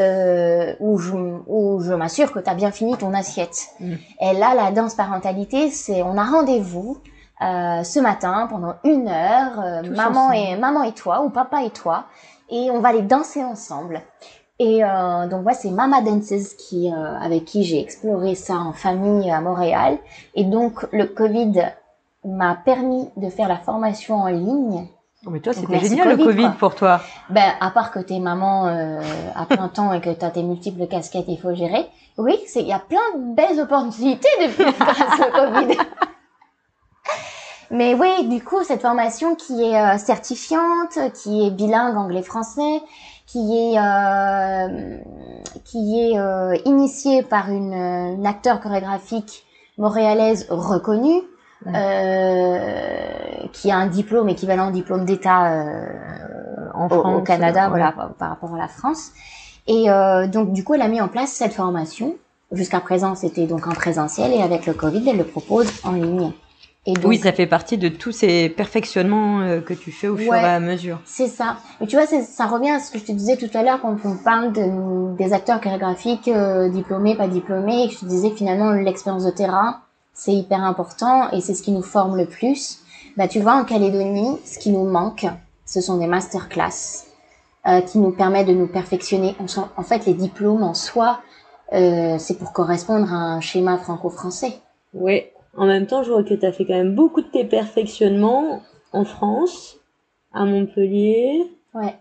[0.00, 1.12] Euh, où je,
[1.46, 3.68] où je m'assure que tu as bien fini ton assiette.
[3.80, 3.94] Mm.
[4.20, 6.98] Et là, la danse parentalité, c'est on a rendez-vous
[7.42, 11.70] euh, ce matin pendant une heure, euh, maman et maman et toi ou papa et
[11.70, 12.04] toi,
[12.50, 14.02] et on va les danser ensemble.
[14.58, 19.30] Et euh, donc moi c'est Mama Dances qui avec qui j'ai exploré ça en famille
[19.30, 19.96] à Montréal.
[20.34, 21.62] Et donc le Covid
[22.26, 24.86] m'a permis de faire la formation en ligne.
[25.26, 27.00] Oh, mais toi c'était génial le Covid pour toi.
[27.28, 29.00] Ben à part que t'es maman euh,
[29.34, 31.86] à plein temps et que t'as tes multiples casquettes, il faut gérer.
[32.16, 35.78] Oui, c'est il y a plein de belles opportunités depuis le Covid.
[37.70, 42.82] Mais oui, du coup, cette formation qui est euh, certifiante, qui est bilingue anglais-français,
[43.26, 44.98] qui est euh,
[45.64, 49.44] qui est euh, initiée par une, une, acteur chorégraphique
[49.78, 51.22] montréalaise reconnue,
[51.66, 55.86] euh, qui a un diplôme équivalent diplôme d'État euh,
[56.74, 59.12] en France, au, Canada, voilà, par, par, rapport à la France.
[59.66, 59.86] Et
[60.32, 62.16] donc, du coup, elle a mis en place cette formation.
[62.50, 66.32] Jusqu'à présent, c'était donc en présentiel et avec le Covid, elle le propose en ligne
[67.04, 70.38] oui, ça fait partie de tous ces perfectionnements euh, que tu fais au fur et
[70.38, 70.98] à mesure.
[71.04, 71.56] C'est ça.
[71.80, 73.96] Mais tu vois, ça revient à ce que je te disais tout à l'heure quand
[74.04, 78.30] on parle de, des acteurs chorégraphiques euh, diplômés, pas diplômés, et que je te disais
[78.30, 79.80] finalement l'expérience de terrain,
[80.20, 82.80] c'est hyper important et c'est ce qui nous forme le plus.
[83.16, 85.24] Bah, tu vois, en Calédonie, ce qui nous manque,
[85.64, 87.06] ce sont des masterclass
[87.66, 89.34] euh, qui nous permettent de nous perfectionner.
[89.78, 91.20] En, fait, les diplômes en soi,
[91.72, 94.58] euh, c'est pour correspondre à un schéma franco-français.
[94.92, 95.22] Oui,
[95.56, 98.60] en même temps, je vois que tu as fait quand même beaucoup de tes perfectionnements
[98.92, 99.78] en France,
[100.34, 101.96] à Montpellier, ouais.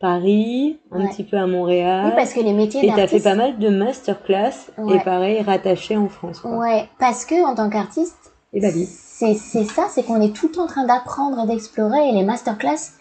[0.00, 2.06] Paris, un petit peu à Montréal.
[2.06, 5.40] Oui, parce que les métiers Et tu as fait pas mal de masterclass, et pareil,
[5.42, 6.40] rattachés en France.
[6.40, 6.58] Quoi.
[6.58, 11.44] Ouais, parce que en tant qu'artiste, c'est ça, c'est qu'on est tout en train d'apprendre
[11.44, 12.92] et d'explorer, et les masterclass,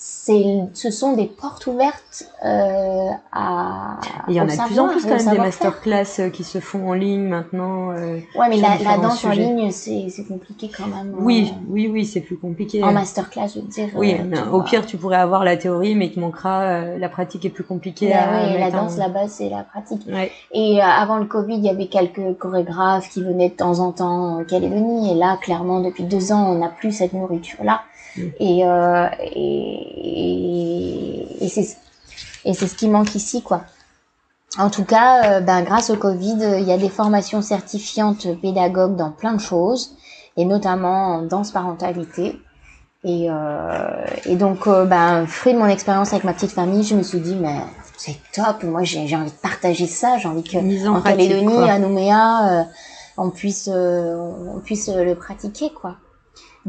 [0.00, 3.98] ce sont des portes ouvertes euh, à.
[4.28, 6.60] Il y en a de plus en plus quand même des masterclass euh, qui se
[6.60, 7.90] font en ligne maintenant.
[7.90, 11.16] Euh, ouais, mais la, la danse en ligne, c'est, compliqué quand même.
[11.18, 12.84] Oui, euh, oui, oui, c'est plus compliqué.
[12.84, 13.88] En masterclass, je veux dire.
[13.96, 17.44] Oui, euh, au pire, tu pourrais avoir la théorie, mais il te manquera la pratique
[17.44, 18.10] est plus compliquée.
[18.10, 20.06] Bah, à oui, la danse là-bas, c'est la pratique.
[20.06, 20.30] Ouais.
[20.52, 24.38] Et avant le Covid, il y avait quelques chorégraphes qui venaient de temps en temps
[24.38, 27.80] en Calédonie, et là, clairement, depuis deux ans, on n'a plus cette nourriture-là.
[28.16, 31.76] Et, euh, et, et c'est
[32.44, 33.62] et c'est ce qui manque ici, quoi.
[34.58, 38.96] En tout cas, euh, ben, grâce au Covid, il y a des formations certifiantes pédagogues
[38.96, 39.94] dans plein de choses,
[40.36, 42.40] et notamment en danse parentalité.
[43.04, 46.94] Et, euh, et donc, euh, ben, fruit de mon expérience avec ma petite famille, je
[46.94, 47.58] me suis dit, mais
[47.96, 50.56] c'est top, moi j'ai envie de partager ça, j'ai envie que
[50.88, 52.64] en, en Calédonie, à Nouméa, euh,
[53.16, 55.96] on puisse, on puisse le pratiquer, quoi.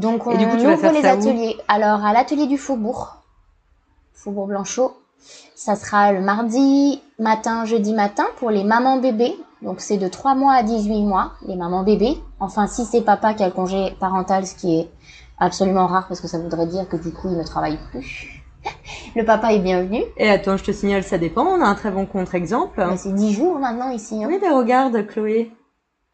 [0.00, 1.56] Donc on ouvre les ateliers.
[1.68, 3.18] Alors à l'atelier du Faubourg,
[4.14, 4.96] Faubourg Blanchot,
[5.54, 9.36] ça sera le mardi matin, jeudi matin pour les mamans bébés.
[9.60, 12.16] Donc c'est de 3 mois à 18 mois, les mamans bébés.
[12.40, 14.88] Enfin si c'est papa qui a le congé parental, ce qui est
[15.38, 18.42] absolument rare parce que ça voudrait dire que du coup il ne travaille plus.
[19.16, 20.02] le papa est bienvenu.
[20.16, 21.44] Et attends, je te signale, ça dépend.
[21.44, 22.82] On a un très bon contre-exemple.
[22.96, 24.24] C'est 10 jours maintenant ici.
[24.24, 24.28] Hein.
[24.30, 25.52] Oui, mais regarde, Chloé.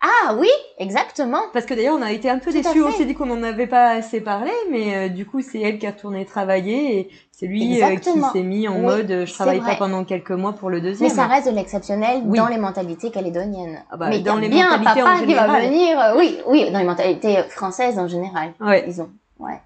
[0.06, 1.40] Ah oui, exactement.
[1.52, 2.82] Parce que d'ailleurs, on a été un peu déçus.
[2.82, 5.78] On s'est dit qu'on n'en avait pas assez parlé, mais euh, du coup, c'est elle
[5.78, 9.32] qui a retourné travailler et c'est lui euh, qui s'est mis en mode euh, je
[9.32, 11.08] travaille pas pendant quelques mois pour le deuxième.
[11.08, 13.82] Mais ça reste de l'exceptionnel dans les mentalités calédoniennes.
[13.90, 15.60] Ah bah, mais dans les bien mentalités un papa en général.
[15.60, 16.14] qui va venir.
[16.16, 18.52] oui, oui, dans les mentalités françaises en général.
[18.60, 18.84] Ouais.
[18.86, 19.10] Disons.
[19.40, 19.60] Ouais.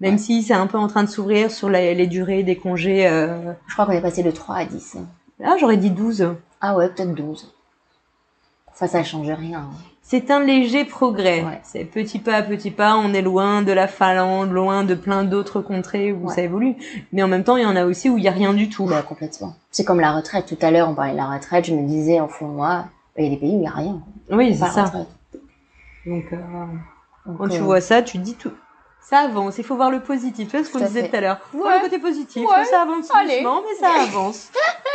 [0.00, 3.08] Même si c'est un peu en train de s'ouvrir sur la, les durées des congés.
[3.66, 4.98] Je crois qu'on est passé de 3 à 10.
[5.44, 6.34] Ah, j'aurais dit 12.
[6.60, 7.52] Ah ouais, peut-être 12.
[8.80, 9.68] Enfin, ça change rien.
[10.02, 11.44] C'est un léger progrès.
[11.64, 12.96] C'est petit pas à petit pas.
[12.96, 16.76] On est loin de la Finlande, loin de plein d'autres contrées où ça évolue.
[17.12, 18.68] Mais en même temps, il y en a aussi où il y a rien du
[18.68, 18.86] tout.
[18.86, 19.56] Bah, complètement.
[19.72, 20.46] C'est comme la retraite.
[20.46, 21.66] Tout à l'heure, on parlait de la retraite.
[21.66, 22.84] Je me disais, en fond, moi,
[23.18, 24.00] il y a des pays où il y a rien.
[24.30, 24.92] Oui, c'est ça.
[26.06, 26.24] Donc,
[27.36, 28.52] quand tu vois ça, tu dis tout,
[29.08, 29.56] ça avance.
[29.56, 30.50] Il faut voir le positif.
[30.50, 31.40] Tu vois ce qu'on disait tout à l'heure?
[31.54, 31.76] Ouais.
[31.78, 32.46] le côté positif.
[32.70, 34.50] Ça avance doucement, mais ça avance.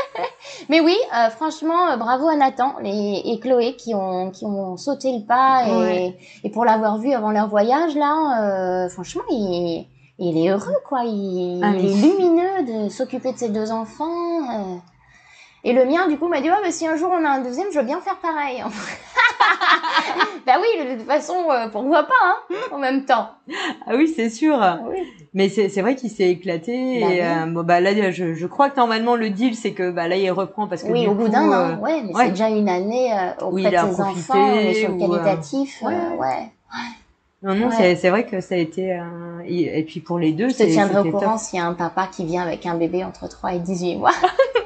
[0.69, 5.17] mais oui, euh, franchement, euh, bravo à Nathan et, Chloé qui ont qui ont sauté
[5.17, 9.87] le pas et, et pour l'avoir vu avant leur voyage là, euh, franchement, il,
[10.19, 11.05] il est heureux quoi.
[11.05, 14.81] Il, ah, il est lumineux de s'occuper de ses deux enfants.
[15.65, 17.41] Et le mien, du coup, m'a dit, ouais, mais si un jour on a un
[17.41, 18.61] deuxième, je veux bien faire pareil.
[20.45, 23.29] bah oui, de toute façon, euh, pourquoi pas, hein, en même temps.
[23.87, 24.59] Ah oui, c'est sûr.
[24.89, 24.97] Oui.
[25.33, 26.99] Mais c'est vrai qu'il s'est éclaté.
[27.01, 29.89] Bah et, euh, bon, bah là, je, je crois que normalement, le deal, c'est que
[29.89, 30.91] bah là, il reprend parce que.
[30.91, 33.77] Oui, au bout d'un an, euh, ouais, mais c'est déjà une année euh, auprès de
[33.77, 35.81] ses enfants, est sur le qualitatif.
[35.81, 35.93] ouais.
[36.19, 36.49] ouais.
[37.41, 39.01] Non, non, c'est vrai que ça a été.
[39.45, 42.07] Et, puis pour les deux, Je te tiendrai au courant s'il y a un papa
[42.07, 44.11] qui vient avec un bébé entre 3 et 18 mois.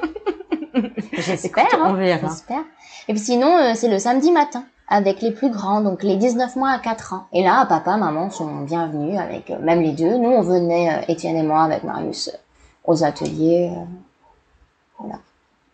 [1.18, 1.66] J'espère.
[1.78, 2.64] on hein, J'espère.
[3.08, 6.56] Et puis sinon, euh, c'est le samedi matin avec les plus grands, donc les 19
[6.56, 7.26] mois à 4 ans.
[7.32, 10.16] Et là, papa, maman sont bienvenus avec euh, même les deux.
[10.16, 12.30] Nous, on venait, euh, Étienne et moi, avec Marius,
[12.84, 13.70] aux ateliers.
[14.98, 15.18] voilà.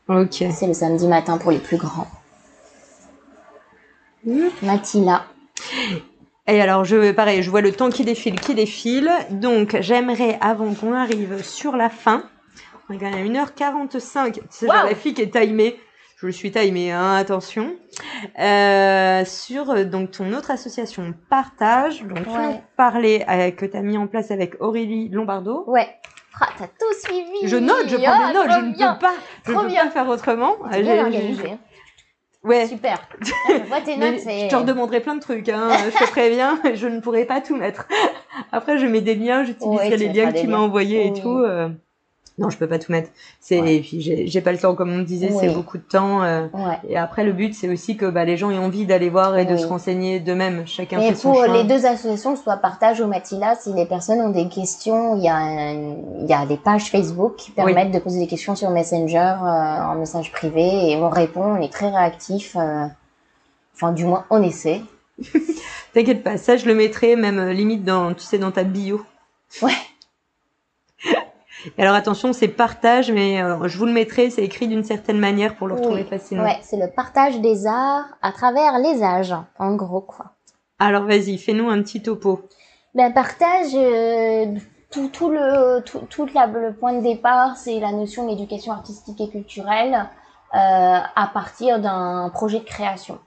[0.08, 0.44] Ok.
[0.52, 2.08] C'est le samedi matin pour les plus grands.
[4.26, 4.48] Mmh.
[4.62, 5.24] Mathila.
[6.46, 9.10] Et alors, je, pareil, je vois le temps qui défile, qui défile.
[9.30, 12.24] Donc, j'aimerais, avant qu'on arrive sur la fin,
[12.88, 14.40] on est à 1h45.
[14.50, 14.72] C'est wow.
[14.88, 15.78] la fille qui est timée.
[16.16, 17.74] Je le suis timée, hein, attention.
[18.38, 23.76] Euh, sur euh, donc ton autre association Partage, donc tu nous parlais euh, que tu
[23.76, 25.64] as mis en place avec Aurélie Lombardo.
[25.66, 25.88] Ouais.
[26.40, 27.46] Ah, t'as tout suivi.
[27.48, 30.08] Je note, je prends des notes, je ne peux pas, je ne peux pas faire
[30.08, 30.56] autrement.
[30.70, 31.58] Bien organisé.
[32.42, 32.66] Ouais.
[32.66, 32.98] Super.
[33.20, 34.20] je vois tes notes.
[34.20, 35.68] je te redemanderai plein de trucs, hein.
[35.84, 37.86] je te préviens, je ne pourrai pas tout mettre.
[38.52, 41.38] Après, je mets des liens, j'utiliserai les liens que tu m'as envoyés et tout.
[41.38, 41.68] Euh
[42.36, 43.10] non, je peux pas tout mettre.
[43.40, 46.24] C'est et puis j'ai pas le temps, comme on disait, c'est beaucoup de temps.
[46.24, 46.48] Euh,
[46.88, 49.44] Et après, le but, c'est aussi que bah, les gens aient envie d'aller voir et
[49.44, 50.66] de se renseigner d'eux-mêmes.
[50.66, 51.44] Chacun et fait son choix.
[51.44, 55.22] pour les deux associations, soit Partage ou Matila, si les personnes ont des questions, il
[55.22, 58.70] y a il y a des pages Facebook qui permettent de poser des questions sur
[58.70, 61.44] Messenger euh, en message privé et on répond.
[61.44, 62.56] On est très réactif.
[62.56, 62.86] Euh,
[63.76, 64.80] enfin, du moins, on essaie.
[65.94, 69.04] T'inquiète pas, ça je le mettrai même euh, limite dans, tu sais, dans ta bio.
[69.62, 69.70] Ouais
[71.78, 75.56] alors attention, c'est partage, mais euh, je vous le mettrai, c'est écrit d'une certaine manière
[75.56, 76.44] pour le retrouver facilement.
[76.44, 80.32] Ouais, c'est le partage des arts à travers les âges, en gros quoi.
[80.78, 82.42] Alors vas-y, fais-nous un petit topo.
[82.94, 84.54] Ben partage, euh,
[84.90, 89.28] tout, tout le tout, tout le point de départ, c'est la notion d'éducation artistique et
[89.28, 89.94] culturelle
[90.54, 93.18] euh, à partir d'un projet de création.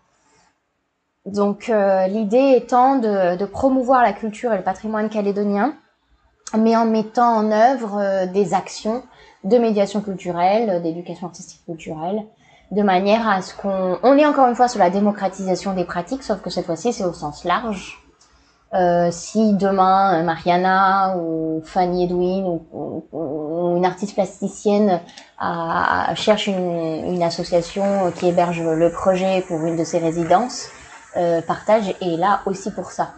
[1.25, 1.69] Donc
[2.07, 5.73] l'idée étant de, de promouvoir la culture et le patrimoine calédonien
[6.57, 9.03] mais en mettant en œuvre euh, des actions
[9.43, 12.23] de médiation culturelle, euh, d'éducation artistique culturelle,
[12.71, 16.23] de manière à ce qu'on on est encore une fois sur la démocratisation des pratiques,
[16.23, 18.03] sauf que cette fois-ci c'est au sens large.
[18.73, 24.99] Euh, si demain Mariana ou Fanny Edwin ou, une artiste plasticienne
[26.15, 30.69] cherche une, une, association qui héberge le projet pour une de ses résidences,
[31.17, 33.13] euh, Partage est là aussi pour ça.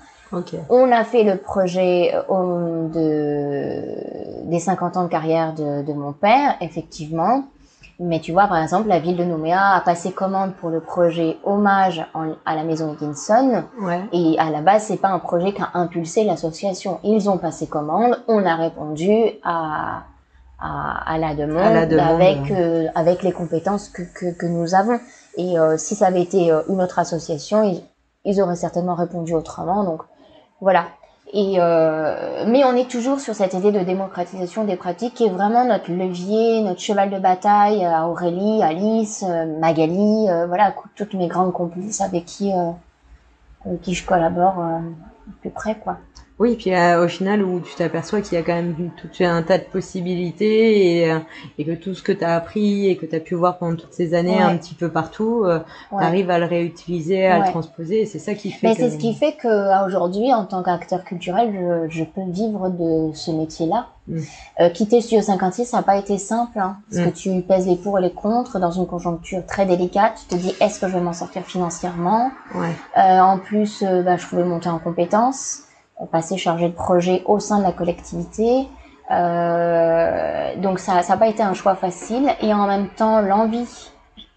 [0.70, 6.14] On a fait le projet euh, de, des 50 ans de carrière de, de, mon
[6.14, 7.46] père, effectivement.
[8.00, 11.38] Mais tu vois, par exemple, la ville de Nouméa a passé commande pour le projet
[11.44, 12.06] hommage
[12.46, 13.64] à la maison Ginson.
[13.82, 14.02] Ouais.
[14.14, 17.00] Et à la base, c'est pas un projet qu'a impulsé l'association.
[17.04, 19.12] Ils ont passé commande, on a répondu
[19.44, 20.04] à,
[20.60, 25.00] à, à, la, demande avec, euh, avec les compétences que, que, que nous avons.
[25.36, 27.84] Et euh, si ça avait été une autre association, ils,
[28.24, 29.84] ils auraient certainement répondu autrement.
[29.84, 30.04] Donc,
[30.62, 30.88] voilà.
[31.32, 35.30] Et euh, mais on est toujours sur cette idée de démocratisation des pratiques qui est
[35.30, 41.14] vraiment notre levier, notre cheval de bataille à Aurélie, Alice, euh, Magali, euh, voilà, toutes
[41.14, 42.52] mes grandes complices avec qui,
[43.64, 44.56] avec qui je collabore
[45.42, 45.98] plus près, quoi.
[46.40, 49.44] Oui, puis euh, au final où tu t'aperçois qu'il y a quand même tout un
[49.44, 51.20] tas de possibilités et, euh,
[51.58, 53.76] et que tout ce que tu as appris et que tu as pu voir pendant
[53.76, 57.52] toutes ces années un petit peu partout, euh, tu arrives à le réutiliser, à le
[57.52, 60.64] transposer et c'est ça qui fait Mais c'est ce qui fait que aujourd'hui en tant
[60.64, 61.54] qu'acteur culturel,
[61.90, 63.88] je, je, peux vivre de ce métier-là.
[64.08, 64.20] Mm.
[64.62, 67.14] Euh, quitter Studio 56, ça n'a pas été simple, hein, parce que mm.
[67.14, 70.14] tu pèses les pour et les contre dans une conjoncture très délicate.
[70.30, 72.32] Tu te dis, est-ce que je vais m'en sortir financièrement?
[72.56, 72.74] Ouais.
[72.96, 75.64] En plus, bah, je pouvais monter en compétences
[76.06, 78.68] passé chargé de projet au sein de la collectivité.
[79.12, 83.92] Euh, donc ça n'a pas été un choix facile et en même temps l'envie,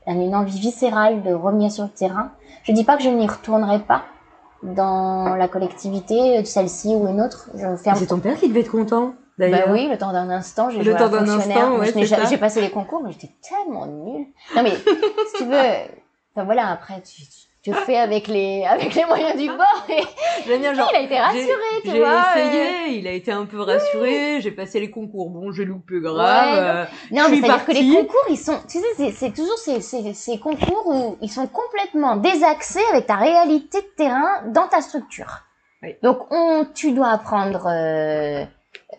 [0.06, 2.32] une envie viscérale de revenir sur le terrain.
[2.64, 4.04] Je dis pas que je n'y retournerai pas
[4.62, 7.50] dans la collectivité, celle-ci ou une autre.
[7.54, 7.98] Je ferme.
[7.98, 9.14] C'est ton père qui devait être content.
[9.38, 11.92] Bah oui, le temps d'un instant, j'ai le temps d'un instant, ouais,
[12.28, 14.26] j'ai passé les concours, mais j'étais tellement nulle.
[14.54, 15.56] Non mais si tu veux,
[16.34, 17.22] enfin voilà, après tu,
[17.64, 19.86] je fais avec les avec les moyens du bord.
[19.88, 20.02] Et...
[20.58, 22.24] Bien, genre, il a été rassuré, tu vois.
[22.34, 24.40] J'ai essayé, il a été un peu rassuré.
[24.40, 25.30] J'ai passé les concours.
[25.30, 26.58] Bon, j'ai loupé grave.
[26.58, 30.12] Euh, non, mais c'est-à-dire que les concours, ils sont, tu sais, c'est toujours ces, ces,
[30.12, 35.42] ces concours où ils sont complètement désaxés avec ta réalité de terrain dans ta structure.
[36.02, 38.44] Donc, on, tu dois apprendre euh,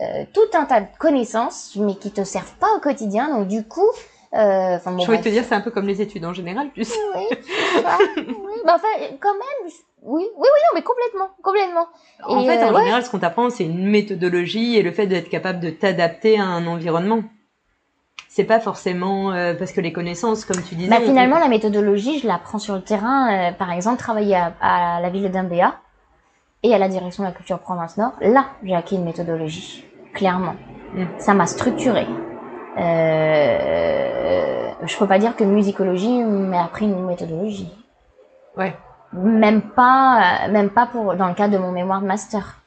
[0.01, 3.29] euh, tout un tas de connaissances, mais qui te servent pas au quotidien.
[3.29, 3.89] Donc, du coup,
[4.35, 6.91] euh, bon, je voulais te dire, c'est un peu comme les études en général, plus.
[7.15, 8.25] Oui, oui.
[8.65, 8.87] Bah, enfin,
[9.19, 11.87] quand même, oui, oui, oui, non, mais complètement, complètement.
[12.25, 15.59] En fait, en général, ce qu'on t'apprend, c'est une méthodologie et le fait d'être capable
[15.59, 17.23] de t'adapter à un environnement.
[18.27, 20.89] C'est pas forcément parce que les connaissances, comme tu disais.
[20.89, 23.53] Bah, finalement, la méthodologie, je l'apprends sur le terrain.
[23.53, 25.75] par exemple, travailler à, à la ville d'Umbéa
[26.63, 30.55] et à la direction de la culture Provence Nord, là, j'ai acquis une méthodologie, clairement.
[30.95, 31.03] Mm.
[31.19, 32.07] Ça m'a structuré.
[32.77, 37.71] Euh, je peux pas dire que musicologie m'a appris une méthodologie.
[38.57, 38.75] Ouais.
[39.13, 42.59] Même pas, même pas pour dans le cadre de mon mémoire de master.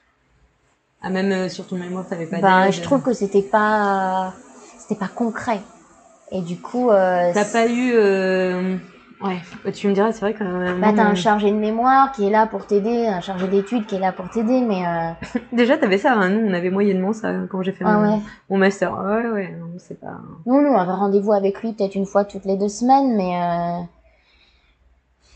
[1.03, 2.40] Ah même euh, sur ton mémoire, t'avais pas.
[2.40, 4.33] Ben, je trouve que c'était pas,
[4.79, 5.61] c'était pas concret.
[6.31, 6.90] Et du coup.
[6.90, 7.92] Euh, T'as pas eu.
[9.20, 10.44] Ouais, bah, tu me diras, c'est vrai que.
[10.44, 13.87] Euh, bah, t'as un chargé de mémoire qui est là pour t'aider, un chargé d'études
[13.87, 14.87] qui est là pour t'aider, mais.
[14.87, 15.38] Euh...
[15.52, 18.22] Déjà, t'avais ça, hein, nous, on avait moyennement ça quand j'ai fait ah, mon, ouais.
[18.50, 18.92] mon, master.
[18.92, 20.18] Ouais, ouais, c'est pas.
[20.44, 23.40] Non, nous, on avait rendez-vous avec lui peut-être une fois toutes les deux semaines, mais.
[23.40, 23.83] Euh...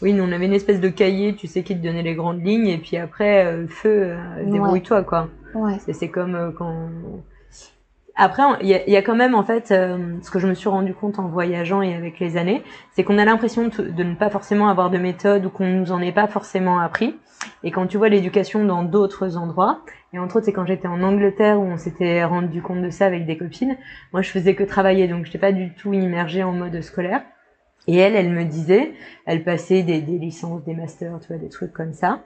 [0.02, 2.44] Oui, nous, on avait une espèce de cahier, tu sais, qui te donnait les grandes
[2.44, 4.14] lignes, et puis après, euh, feu,
[4.44, 5.28] débrouille-toi, quoi.
[5.54, 5.78] Ouais.
[5.78, 6.88] C'est comme quand
[8.22, 10.92] après, il y, a, quand même en fait euh, ce que je me suis rendu
[10.92, 14.68] compte en voyageant et avec les années, c'est qu'on a l'impression de, ne pas forcément
[14.68, 17.16] avoir de méthode ou qu'on nous en est pas forcément appris.
[17.64, 19.80] Et quand tu vois l'éducation dans d'autres endroits,
[20.12, 23.06] et entre autres c'est quand j'étais en Angleterre où on s'était rendu compte de ça
[23.06, 23.78] avec des copines,
[24.12, 27.22] moi je faisais que travailler donc je n'étais pas du tout immergée en mode scolaire.
[27.86, 28.92] Et elle, elle me disait,
[29.24, 32.20] elle passait des, des licences, des masters, tu vois, des trucs comme ça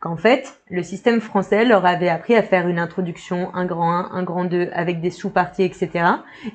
[0.00, 4.10] qu'en fait, le système français leur avait appris à faire une introduction, un grand 1,
[4.12, 5.90] un grand 2, avec des sous-parties, etc.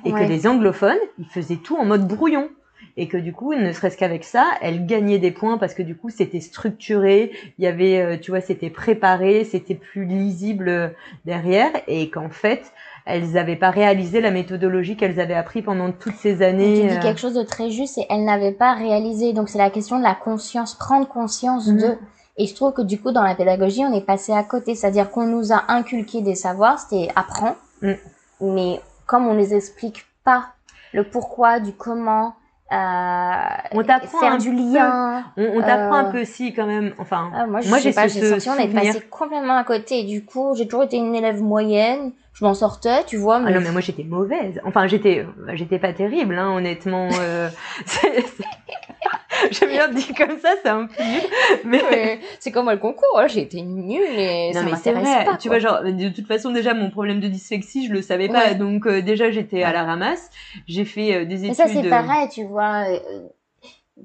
[0.04, 2.48] Et que les anglophones, ils faisaient tout en mode brouillon.
[2.96, 5.96] Et que du coup, ne serait-ce qu'avec ça, elles gagnaient des points parce que du
[5.96, 10.88] coup, c'était structuré, il y avait, euh, tu vois, c'était préparé, c'était plus lisible euh,
[11.24, 11.70] derrière.
[11.88, 12.72] Et qu'en fait,
[13.04, 16.82] elles n'avaient pas réalisé la méthodologie qu'elles avaient appris pendant toutes ces années.
[16.82, 17.02] tu dis euh.
[17.02, 19.32] quelque chose de très juste et elles n'avaient pas réalisé.
[19.32, 21.78] Donc c'est la question de la conscience, prendre conscience mhm.
[21.78, 21.96] de.
[22.36, 24.74] Et je trouve que du coup, dans la pédagogie, on est passé à côté.
[24.74, 27.56] C'est-à-dire qu'on nous a inculqué des savoirs, c'était apprends.
[27.82, 27.92] Mm.
[28.40, 30.48] Mais comme on les explique pas
[30.92, 32.34] le pourquoi, du comment,
[32.72, 33.36] euh,
[33.72, 35.24] on t'apprend faire du lien.
[35.36, 36.94] On, t'apprend un euh, peu si quand même.
[36.98, 40.00] Enfin, ah, moi, j'ai pas, j'ai senti d'être passé complètement à côté.
[40.00, 42.12] Et du coup, j'ai toujours été une élève moyenne.
[42.34, 43.38] Je m'en sortais, tu vois.
[43.38, 43.50] Mais...
[43.50, 44.60] Ah non, mais moi j'étais mauvaise.
[44.64, 47.08] Enfin, j'étais, j'étais pas terrible, hein, honnêtement.
[47.20, 47.48] Euh,
[49.50, 51.22] J'aime bien dire comme ça, c'est un peu nul.
[51.64, 55.36] Mais c'est comme moi le concours, hein, j'ai été nulle et non, ça m'intéresse pas.
[55.36, 58.54] Tu vois, genre, de toute façon, déjà, mon problème de dyslexie, je le savais pas.
[58.54, 60.30] Donc, euh, déjà, j'étais à la ramasse.
[60.66, 61.48] J'ai fait euh, des études.
[61.48, 62.84] Mais ça, c'est pareil, tu vois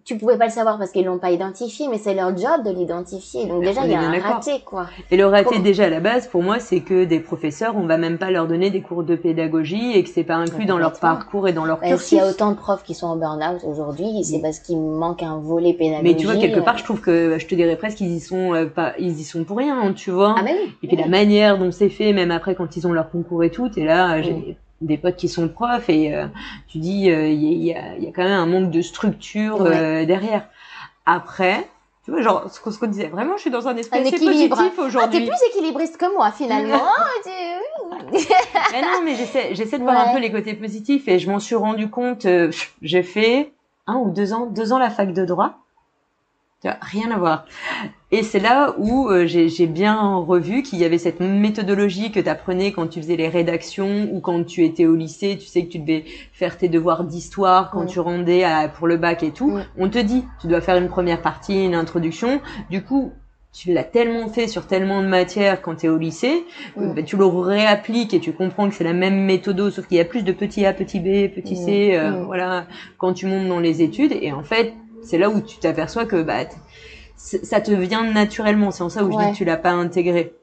[0.06, 2.72] tu pouvais pas le savoir parce qu'ils l'ont pas identifié, mais c'est leur job de
[2.72, 3.48] l'identifier.
[3.48, 4.88] Donc déjà, il y a un raté, quoi.
[5.10, 7.98] Et le raté, déjà, à la base, pour moi, c'est que des professeurs, on va
[7.98, 10.94] même pas leur donner des cours de pédagogie et que c'est pas inclus dans leur
[11.00, 12.08] parcours et dans leur cursus.
[12.08, 15.24] S'il y a autant de profs qui sont en burn-out aujourd'hui, c'est parce qu'il manque
[15.24, 16.04] un volet pédagogique.
[16.04, 18.54] Mais tu vois, quelque part, je trouve que, je te dirais presque qu'ils y sont
[18.54, 20.36] euh, pas, ils y sont pour rien, tu vois.
[20.38, 20.52] Ah, oui.
[20.84, 23.50] Et puis la manière dont c'est fait, même après quand ils ont leur concours et
[23.50, 26.28] tout, et là, j'ai des potes qui sont profs et euh,
[26.68, 30.06] tu dis il euh, y, a, y, a, quand même un manque de structure euh,
[30.06, 30.48] derrière.
[31.06, 31.68] Après,
[32.06, 35.00] tu vois, genre ce qu'on disait, vraiment, je suis dans un esprit assez positif aujourd'hui.
[35.02, 36.82] Ah, t'es plus équilibriste que moi finalement.
[38.72, 41.40] mais non, mais j'essaie, j'essaie de voir un peu les côtés positifs et je m'en
[41.40, 42.26] suis rendu compte.
[42.82, 43.52] j'ai fait
[43.88, 45.60] un ou deux ans, deux ans la fac de droit.
[46.64, 47.46] Rien à voir.
[48.12, 52.28] Et c'est là où euh, j'ai bien revu qu'il y avait cette méthodologie que tu
[52.28, 55.70] apprenais quand tu faisais les rédactions ou quand tu étais au lycée, tu sais que
[55.70, 59.60] tu devais faire tes devoirs d'histoire quand tu rendais à, pour le bac et tout.
[59.78, 62.42] On te dit, tu dois faire une première partie, une introduction.
[62.72, 63.12] Du coup,
[63.54, 66.46] tu l'as tellement fait sur tellement de matières quand tu es au lycée,
[66.78, 70.00] bah, tu le réappliques et tu comprends que c'est la même méthode, sauf qu'il y
[70.00, 72.66] a plus de petits A, petit B, petit C, euh, voilà,
[72.98, 74.14] quand tu montes dans les études.
[74.20, 76.46] Et en fait, c'est là où tu t'aperçois que bah,
[77.20, 78.72] ça te vient naturellement.
[78.72, 80.34] C'est en ça où je dis que tu l'as pas intégré.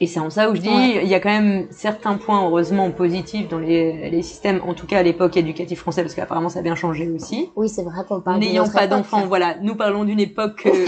[0.00, 2.90] Et c'est en ça où je dis, il y a quand même certains points heureusement
[2.90, 6.58] positifs dans les, les systèmes, en tout cas à l'époque éducative française, parce qu'apparemment ça
[6.58, 7.50] a bien changé aussi.
[7.54, 8.40] Oui, c'est vrai qu'on parle.
[8.40, 10.68] N'ayant pas d'enfants, voilà, nous parlons d'une époque.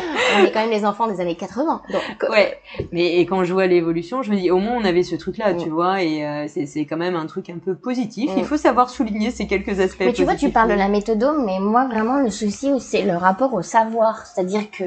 [0.00, 1.82] Euh, on est quand même les enfants des années 80.
[1.92, 2.30] Donc...
[2.30, 2.58] Ouais,
[2.92, 5.54] mais et quand je vois l'évolution, je me dis au moins on avait ce truc-là,
[5.54, 5.72] tu mm.
[5.72, 8.30] vois, et euh, c'est quand même un truc un peu positif.
[8.36, 8.46] Il mm.
[8.46, 10.00] faut savoir souligner ces quelques aspects.
[10.00, 13.16] Mais tu vois, tu parles de la méthodome, mais moi vraiment le souci c'est le
[13.16, 14.84] rapport au savoir, c'est-à-dire que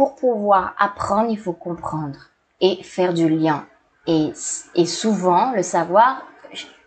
[0.00, 2.16] pour pouvoir apprendre, il faut comprendre
[2.62, 3.66] et faire du lien.
[4.06, 4.32] Et,
[4.74, 6.22] et souvent, le savoir,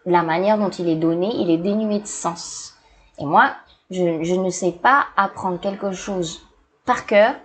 [0.07, 2.73] la manière dont il est donné, il est dénué de sens.
[3.19, 3.51] Et moi,
[3.91, 6.41] je, je ne sais pas apprendre quelque chose
[6.87, 7.35] par cœur.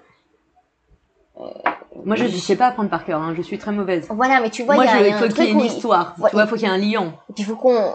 [2.02, 3.20] Moi, je ne sais pas apprendre par cœur.
[3.20, 3.34] Hein.
[3.36, 4.06] Je suis très mauvaise.
[4.08, 6.14] Voilà, mais tu vois, il y a, faut qu'il y ait une histoire.
[6.16, 7.12] Vois, faut qu'il y ait un lien.
[7.36, 7.94] Il faut qu'on,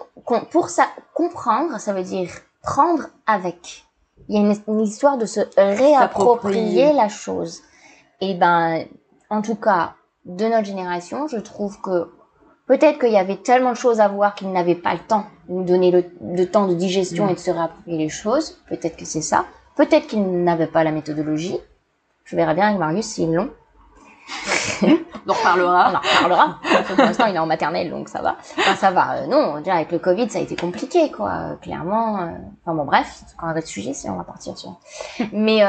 [0.52, 2.30] pour ça, comprendre, ça veut dire
[2.62, 3.84] prendre avec.
[4.30, 7.62] Il y a une, histoire de se réapproprier la chose.
[8.22, 8.86] Et ben,
[9.30, 9.96] en tout cas,
[10.26, 12.10] de notre génération, je trouve que
[12.68, 15.54] peut-être qu'il y avait tellement de choses à voir qu'ils n'avaient pas le temps de
[15.54, 18.62] nous donner le, temps de digestion et de se réapproprier les choses.
[18.70, 19.46] Peut-être que c'est ça.
[19.76, 21.58] Peut-être qu'ils n'avaient pas la méthodologie.
[22.24, 23.50] Je verrai bien avec Marius s'ils l'ont.
[24.84, 25.92] On en reparlera.
[25.92, 26.60] On en reparlera.
[26.88, 28.38] Pour l'instant, il est en maternelle, donc ça va.
[28.58, 29.16] Enfin, ça va.
[29.16, 31.32] Euh, non, déjà avec le Covid, ça a été compliqué, quoi.
[31.32, 32.20] Euh, clairement.
[32.20, 32.28] Euh.
[32.66, 34.76] Enfin bon, bref, c'est encore un autre sujet, si on va partir sur.
[35.32, 35.64] Mais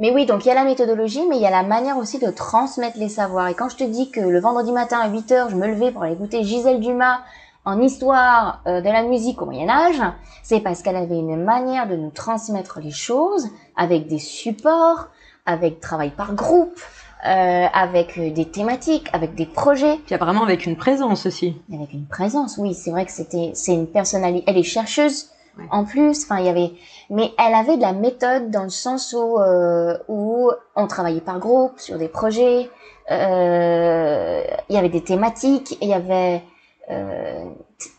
[0.00, 2.20] mais oui, donc il y a la méthodologie, mais il y a la manière aussi
[2.20, 3.48] de transmettre les savoirs.
[3.48, 5.90] Et quand je te dis que le vendredi matin à 8 heures, je me levais
[5.90, 7.18] pour aller écouter Gisèle Dumas
[7.64, 10.00] en histoire de la musique au Moyen Âge,
[10.44, 15.08] c'est parce qu'elle avait une manière de nous transmettre les choses avec des supports,
[15.46, 16.78] avec travail par groupe,
[17.26, 19.96] euh, avec euh, des thématiques, avec des projets.
[20.06, 21.56] Puis apparemment avec une présence aussi.
[21.72, 22.74] Avec une présence, oui.
[22.74, 24.44] C'est vrai que c'était, c'est une personnalité.
[24.46, 25.30] Elle est chercheuse
[25.70, 26.24] en plus.
[26.24, 26.72] Enfin, il y avait,
[27.10, 31.38] mais elle avait de la méthode dans le sens où euh, où on travaillait par
[31.38, 32.70] groupe sur des projets.
[33.10, 35.76] Euh, il y avait des thématiques.
[35.80, 36.42] Il y avait
[36.90, 37.44] euh,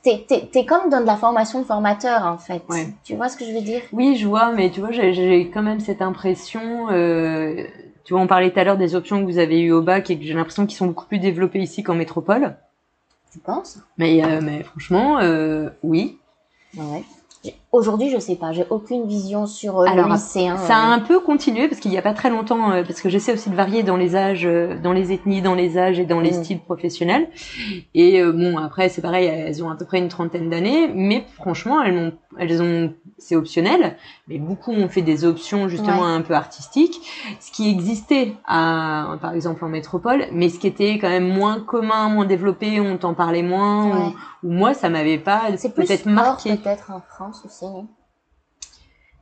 [0.04, 2.62] t'es, t'es, t'es comme dans de la formation de formateur en fait.
[3.04, 3.82] Tu vois ce que je veux dire?
[3.92, 6.88] Oui, je vois, mais tu vois, j'ai, j'ai quand même cette impression.
[6.90, 7.66] Euh,
[8.10, 10.10] tu vois, on parlait tout à l'heure des options que vous avez eues au bac
[10.10, 12.56] et que j'ai l'impression qu'ils sont beaucoup plus développées ici qu'en métropole.
[13.32, 13.78] Tu penses?
[14.00, 16.18] Mais, euh, mais franchement, euh, oui.
[16.76, 17.04] Ouais.
[17.72, 20.58] Aujourd'hui, je sais pas, j'ai aucune vision sur euh, Alors, le lycéen.
[20.58, 23.10] Ça a un peu continué parce qu'il n'y a pas très longtemps, euh, parce que
[23.10, 26.06] j'essaie aussi de varier dans les âges, euh, dans les ethnies, dans les âges et
[26.06, 26.44] dans les mm.
[26.44, 27.30] styles professionnels.
[27.94, 31.84] Et bon, après, c'est pareil, elles ont à peu près une trentaine d'années, mais franchement,
[31.84, 33.98] elles ont, elles ont, c'est optionnel,
[34.28, 37.00] mais beaucoup ont fait des options justement un peu artistiques,
[37.40, 41.60] ce qui existait à, par exemple en métropole, mais ce qui était quand même moins
[41.60, 46.56] commun, moins développé, on t'en parlait moins, ou, moi, ça m'avait pas peut-être marqué.
[46.56, 47.59] Peut-être en France aussi.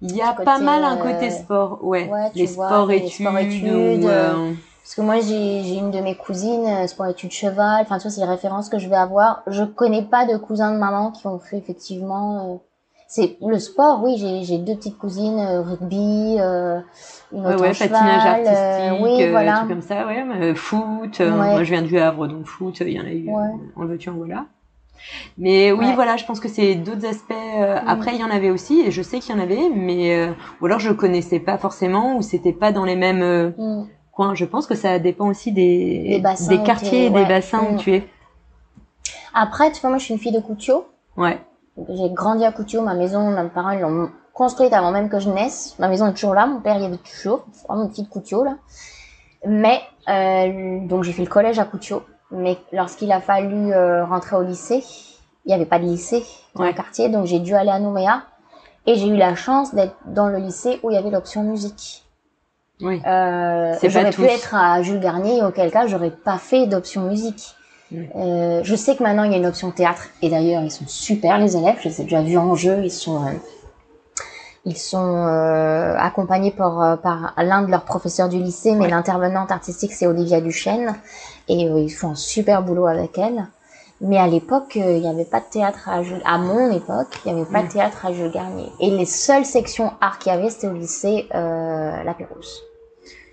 [0.01, 2.09] Il y a pas mal un côté euh, sport, ouais.
[2.35, 7.31] les, sports études, euh, Parce que moi, j'ai une de mes cousines, euh, sport études
[7.31, 7.81] cheval.
[7.81, 9.41] Enfin, tu vois, c'est les références que je vais avoir.
[9.47, 12.61] Je connais pas de cousins de maman qui ont fait effectivement.
[13.07, 14.43] c'est le sport, oui.
[14.43, 16.37] J'ai deux petites cousines, rugby,
[17.31, 19.65] une autre ouais, patinage artistique, oui, voilà.
[19.67, 20.53] comme ça, ouais.
[20.53, 21.21] foot.
[21.21, 23.31] moi, je viens du Havre, donc foot, il y en a eu.
[23.75, 24.45] en veux-tu, en voilà.
[25.37, 27.31] Mais oui, voilà, je pense que c'est d'autres aspects.
[27.31, 27.87] Euh, mm.
[27.87, 30.33] Après, il y en avait aussi, et je sais qu'il y en avait, mais euh,
[30.61, 33.87] ou alors je connaissais pas forcément, ou c'était pas dans les mêmes euh, mm.
[34.11, 34.35] coins.
[34.35, 37.77] Je pense que ça dépend aussi des, des, quartiers et des bassins où mm.
[37.77, 38.07] tu es.
[39.33, 40.85] Après, tu vois, moi, je suis une fille de Coutio.
[41.15, 41.39] Ouais.
[41.89, 42.81] J'ai grandi à Coutio.
[42.81, 45.75] Ma maison, mes parents l'ont construite avant même que je naisse.
[45.79, 46.47] Ma maison est toujours là.
[46.47, 47.45] Mon père y avait toujours.
[47.51, 48.55] C'est vraiment une fille de Coutio là.
[49.45, 49.81] Mais
[50.87, 52.01] donc j'ai fait le collège à Coutio.
[52.31, 54.83] Mais lorsqu'il a fallu euh, rentrer au lycée,
[55.45, 56.25] il n'y avait pas de lycée
[56.55, 58.23] dans le quartier, donc j'ai dû aller à Nouméa.
[58.85, 62.03] Et j'ai eu la chance d'être dans le lycée où il y avait l'option musique.
[62.81, 63.01] Oui.
[63.05, 67.55] Euh, j'aurais pu être à Jules Garnier, auquel cas j'aurais pas fait d'option musique.
[67.93, 70.87] Euh, je sais que maintenant il y a une option théâtre, et d'ailleurs ils sont
[70.87, 71.77] super les élèves.
[71.81, 73.31] Je les ai déjà vus en jeu, ils sont euh,
[74.65, 79.93] ils sont euh, accompagnés par, par l'un de leurs professeurs du lycée, mais l'intervenante artistique
[79.93, 80.95] c'est Olivia Duchesne
[81.47, 83.47] et euh, ils font un super boulot avec elle.
[83.99, 86.21] Mais à l'époque, euh, il n'y avait pas de théâtre à Jules.
[86.23, 88.71] À mon époque, il n'y avait pas de théâtre à Jules Garnier.
[88.79, 92.63] Et les seules sections art qu'il y avait, c'était au lycée euh, La Pérouse.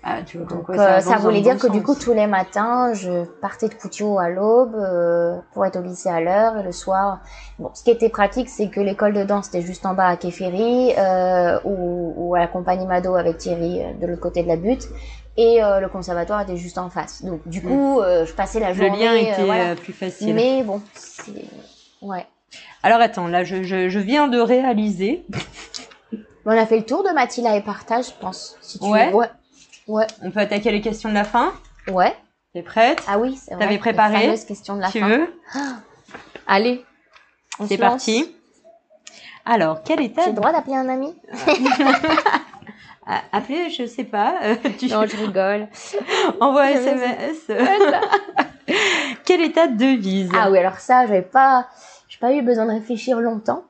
[0.07, 3.25] Ah, tu vois, Donc, ça, ça voulait dire que du coup, tous les matins, je
[3.41, 6.57] partais de Coutio à l'aube euh, pour être au lycée à l'heure.
[6.59, 7.21] Et le soir,
[7.57, 10.15] bon, ce qui était pratique, c'est que l'école de danse était juste en bas à
[10.15, 14.87] euh, ou, ou à la compagnie Mado avec Thierry de l'autre côté de la butte
[15.37, 17.23] et euh, le conservatoire était juste en face.
[17.23, 18.91] Donc du coup, euh, je passais la journée.
[18.91, 20.33] Le lien était euh, plus facile.
[20.33, 20.81] Mais bon,
[22.01, 22.25] ouais.
[22.83, 25.25] Alors attends, là je, je, je viens de réaliser.
[26.45, 28.55] On a fait le tour de Mathilda et partage, je pense.
[28.61, 29.09] Si tu ouais.
[29.09, 29.15] Veux.
[29.15, 29.29] ouais.
[29.87, 30.07] Ouais.
[30.21, 31.53] On peut attaquer les questions de la fin.
[31.87, 32.15] Ouais.
[32.53, 33.63] T'es prête Ah oui, c'est vrai.
[33.65, 34.27] T'avais préparé.
[34.27, 35.09] Les questions de la tu fin.
[35.09, 35.27] Tu veux
[36.47, 36.85] Allez.
[37.67, 38.33] C'est parti.
[39.45, 41.13] Alors, quel état J'ai le droit d'appeler un ami
[43.05, 44.35] Appelez, je sais pas.
[44.89, 45.67] Non, je rigole.
[46.39, 47.47] Envoie SMS.
[49.25, 50.31] Quel état de devise?
[50.35, 51.67] Ah oui, alors ça, j'avais pas,
[52.07, 53.65] j'ai pas eu besoin de réfléchir longtemps.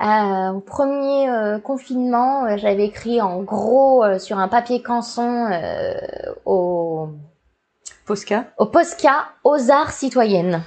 [0.00, 5.50] Euh, au premier euh, confinement, euh, j'avais écrit en gros sur un papier canson
[6.46, 7.08] au
[8.06, 8.46] Posca.
[8.56, 10.62] Au Posca, aux arts citoyennes.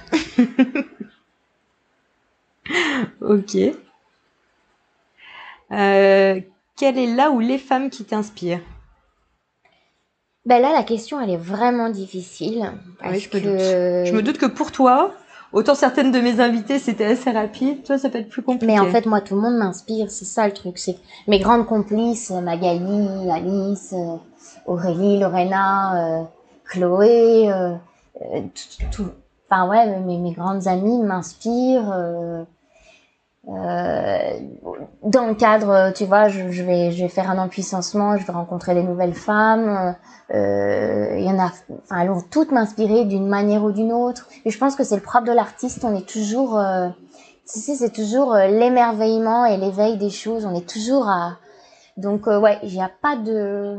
[3.20, 3.56] ok.
[6.76, 8.60] Quelle est là ou les femmes qui t'inspirent?
[10.46, 12.70] Ben là, la question, elle est vraiment difficile.
[13.00, 13.38] Parce je, que...
[13.38, 15.14] je me doute que pour toi,
[15.54, 17.84] Autant certaines de mes invitées, c'était assez rapide.
[17.84, 18.72] Toi, ça peut être plus compliqué.
[18.72, 20.10] Mais en fait, moi, tout le monde m'inspire.
[20.10, 20.78] C'est ça le truc.
[20.78, 20.98] C'est
[21.28, 24.16] mes grandes complices, Magali, Alice, euh,
[24.66, 26.24] Aurélie, Lorena, euh,
[26.64, 27.76] Chloé, euh,
[28.90, 29.06] tout,
[29.48, 31.92] enfin ouais, mes, mes grandes amies m'inspirent.
[31.92, 32.42] Euh,
[33.46, 38.32] dans le cadre, tu vois, je, je, vais, je vais faire un empuissancement, je vais
[38.32, 39.94] rencontrer des nouvelles femmes.
[40.32, 44.28] Euh, il y en a, enfin, elles vont toutes m'inspirer d'une manière ou d'une autre.
[44.44, 45.84] Et je pense que c'est le propre de l'artiste.
[45.84, 46.88] On est toujours, euh,
[47.44, 50.46] c'est toujours euh, l'émerveillement et l'éveil des choses.
[50.46, 51.36] On est toujours à,
[51.96, 53.78] donc ouais, il n'y a pas de.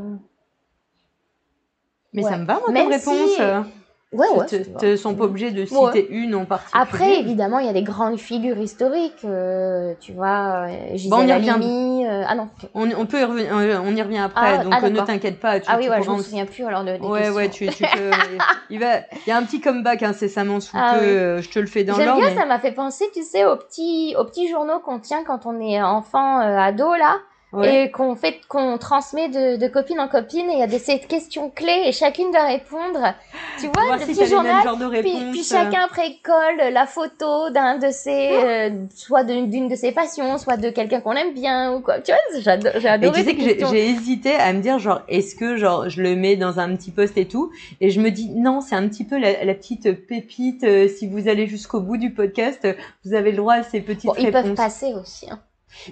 [2.13, 3.65] Mais ça me va, moi, comme réponse.
[4.13, 4.91] Ouais, ouais.
[4.91, 6.81] ne sont pas obligés de citer une en particulier.
[6.81, 9.25] Après, évidemment, il y a des grandes figures historiques.
[9.25, 12.05] Euh, tu vois, euh, Gisèle bon, on y revient.
[12.07, 12.47] Euh, ah non.
[12.73, 13.51] On, on, peut y revenir,
[13.83, 15.59] on y revient après, ah, donc ah, ne t'inquiète pas.
[15.59, 17.35] Tu, ah oui, ouais, je me souviens plus alors de, des Ouais, questions.
[17.35, 18.11] ouais, tu, tu peux.
[18.69, 21.41] il va, il y a un petit comeback incessamment sous ah, peu.
[21.41, 22.21] Je te le fais dans l'ordre.
[22.21, 25.23] J'aime bien, ça m'a fait penser, tu sais, aux petits, aux petits journaux qu'on tient
[25.25, 27.17] quand on est enfant, ado là
[27.63, 30.79] et qu'on fait qu'on transmet de, de, copine en copine et il y a des
[30.79, 33.13] ces questions clés et chacune doit répondre.
[33.59, 34.63] Tu vois le petit journal
[35.01, 38.45] puis, puis, chacun après colle la photo d'un de ses ah.
[38.45, 41.99] euh, soit d'une de ses passions soit de quelqu'un qu'on aime bien ou quoi.
[41.99, 45.35] Tu vois j'adore j'ai adoré tu sais que j'ai hésité à me dire genre est-ce
[45.35, 47.51] que genre je le mets dans un petit post et tout?
[47.81, 51.07] Et je me dis non c'est un petit peu la, la petite pépite euh, si
[51.07, 52.67] vous allez jusqu'au bout du podcast
[53.05, 55.39] vous avez le droit à ces petites bon, réponses ils peuvent passer aussi hein.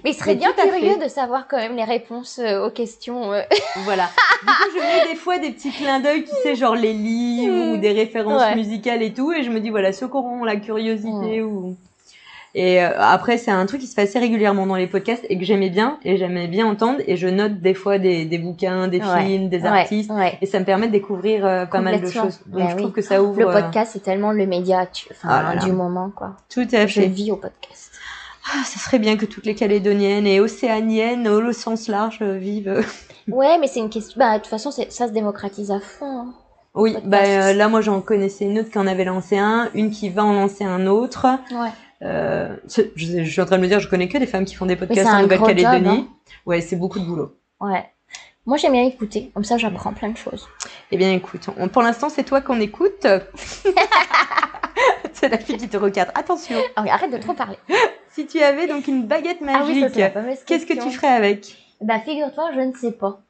[0.02, 3.32] Mais il serait bien curieux de savoir quand même les réponses euh, aux questions.
[3.32, 3.42] Euh.
[3.84, 4.08] Voilà.
[4.42, 7.72] Du coup, je mets des fois des petits clins d'œil, tu sais, genre les livres
[7.72, 10.56] ou des références musicales et tout, et je me dis voilà, ceux qui auront la
[10.56, 11.76] curiosité ou.
[12.56, 15.36] Et euh, après, c'est un truc qui se fait assez régulièrement dans les podcasts et
[15.36, 17.00] que j'aimais bien et j'aimais bien entendre.
[17.08, 20.64] Et je note des fois des, des bouquins, des films, des artistes, et ça me
[20.64, 22.40] permet de découvrir pas mal de choses.
[22.46, 23.40] Donc ben je trouve que ça ouvre.
[23.40, 25.08] Le podcast, c'est tellement le média tu...
[25.10, 26.36] enfin, ah du moment, quoi.
[26.48, 26.88] Tout à fait.
[26.88, 27.83] Je vis au podcast.
[28.46, 32.84] Ah, ça serait bien que toutes les Calédoniennes et Océaniennes, au sens large, vivent.
[33.28, 34.18] ouais, mais c'est une question.
[34.18, 36.20] Bah, de toute façon, ça se démocratise à fond.
[36.20, 36.34] Hein,
[36.74, 39.90] oui, bah euh, là, moi, j'en connaissais une autre qui en avait lancé un, une
[39.90, 41.26] qui va en lancer un autre.
[41.52, 41.70] Ouais.
[42.02, 44.66] Euh, je, suis en train de me dire, je connais que des femmes qui font
[44.66, 45.88] des podcasts en Nouvelle-Calédonie.
[45.88, 46.08] Hein.
[46.44, 47.36] Ouais, c'est beaucoup de boulot.
[47.60, 47.84] Ouais.
[48.44, 49.30] Moi, j'aime bien écouter.
[49.32, 50.48] Comme ça, j'apprends plein de choses.
[50.90, 53.06] Eh bien, écoute, pour l'instant, c'est toi qu'on écoute.
[55.24, 56.12] c'est la fille qui te recadre.
[56.14, 56.58] Attention.
[56.76, 57.58] Ah arrête de trop parler.
[58.10, 59.92] si tu avais donc une baguette ah magique,
[60.46, 61.56] qu'est-ce que tu ferais avec?
[61.80, 63.20] Bah, figure-toi, je ne sais pas.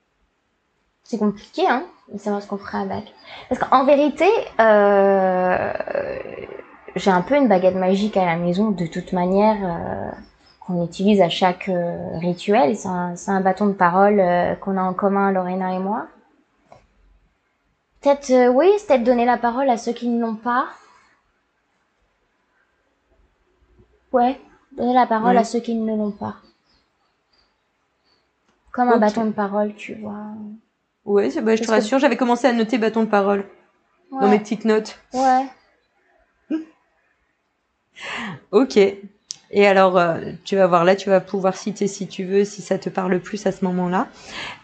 [1.03, 3.13] C'est compliqué, hein, de savoir ce qu'on ferait avec.
[3.49, 4.29] Parce qu'en vérité,
[4.59, 5.73] euh,
[6.97, 9.57] j'ai un peu une baguette magique à la maison, de toute manière.
[9.63, 10.11] Euh,
[10.67, 12.75] qu'on utilise à chaque euh, rituel.
[12.75, 16.07] C'est un, un, bâton de parole euh, qu'on a en commun, Lorena et moi.
[18.01, 20.65] Peut-être, oui, c'est peut-être donner la parole à ceux qui ne l'ont pas.
[24.15, 24.41] Ouais,
[24.77, 26.37] donner la parole à ceux qui ne l'ont pas.
[28.71, 30.27] Comme un bâton de parole, tu vois.
[31.05, 33.45] Ouais, bah, je te rassure, j'avais commencé à noter bâton de parole
[34.13, 35.01] dans mes petites notes.
[35.13, 35.47] Ouais.
[38.53, 38.77] ok.
[39.51, 42.63] Et alors, euh, tu vas voir là, tu vas pouvoir citer si tu veux, si
[42.63, 44.07] ça te parle plus à ce moment-là.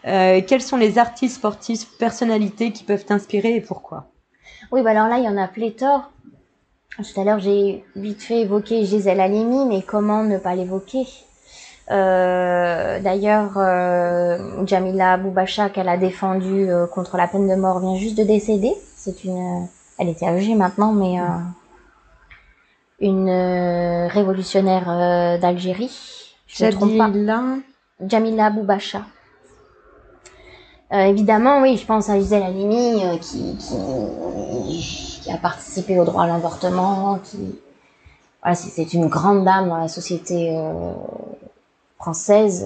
[0.07, 4.07] Euh, quels sont les artistes, sportifs, personnalités qui peuvent t'inspirer et pourquoi?
[4.71, 6.09] Oui, bah alors là, il y en a pléthore.
[6.97, 11.07] Tout à l'heure, j'ai vite fait évoquer Gisèle Halimi, mais comment ne pas l'évoquer?
[11.89, 13.53] Euh, D'ailleurs,
[14.67, 18.73] Jamila Boubacha, qu'elle a défendue contre la peine de mort, vient juste de décéder.
[18.95, 19.67] C'est une,
[19.97, 21.17] elle était âgée maintenant, mais
[23.01, 26.35] une euh, révolutionnaire euh, d'Algérie.
[26.47, 27.09] Je ne trompe pas.
[28.07, 29.01] Jamila Boubacha.
[30.93, 33.75] Euh, évidemment, oui, je pense à Gisèle Halimi qui, qui,
[35.31, 37.59] a participé au droit à l'avortement, qui
[38.41, 40.57] voilà, c'est une grande dame dans la société
[41.97, 42.65] française,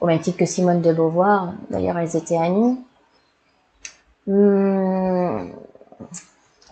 [0.00, 1.52] au même titre que Simone de Beauvoir.
[1.68, 2.78] D'ailleurs, elles étaient amies.
[4.26, 5.50] Hum,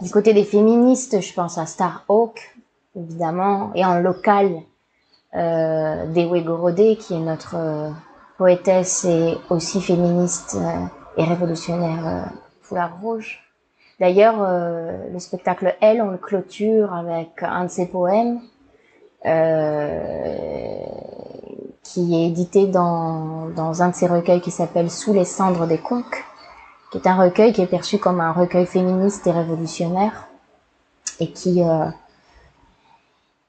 [0.01, 2.57] du côté des féministes, je pense à Star Hawk,
[2.96, 4.62] évidemment, et en local,
[5.34, 7.90] euh, Dewe Gorodé, qui est notre euh,
[8.38, 10.57] poétesse et aussi féministe
[11.16, 12.32] et révolutionnaire
[12.62, 13.47] foulard rouge.
[14.01, 14.36] D'ailleurs,
[15.12, 18.40] le spectacle Elle, on le clôture avec un de ses poèmes
[21.88, 26.24] qui est édité dans, un de ses recueils qui s'appelle Sous les cendres des conques,
[26.90, 30.28] qui est un recueil qui est perçu comme un recueil féministe et révolutionnaire
[31.20, 31.86] et qui euh,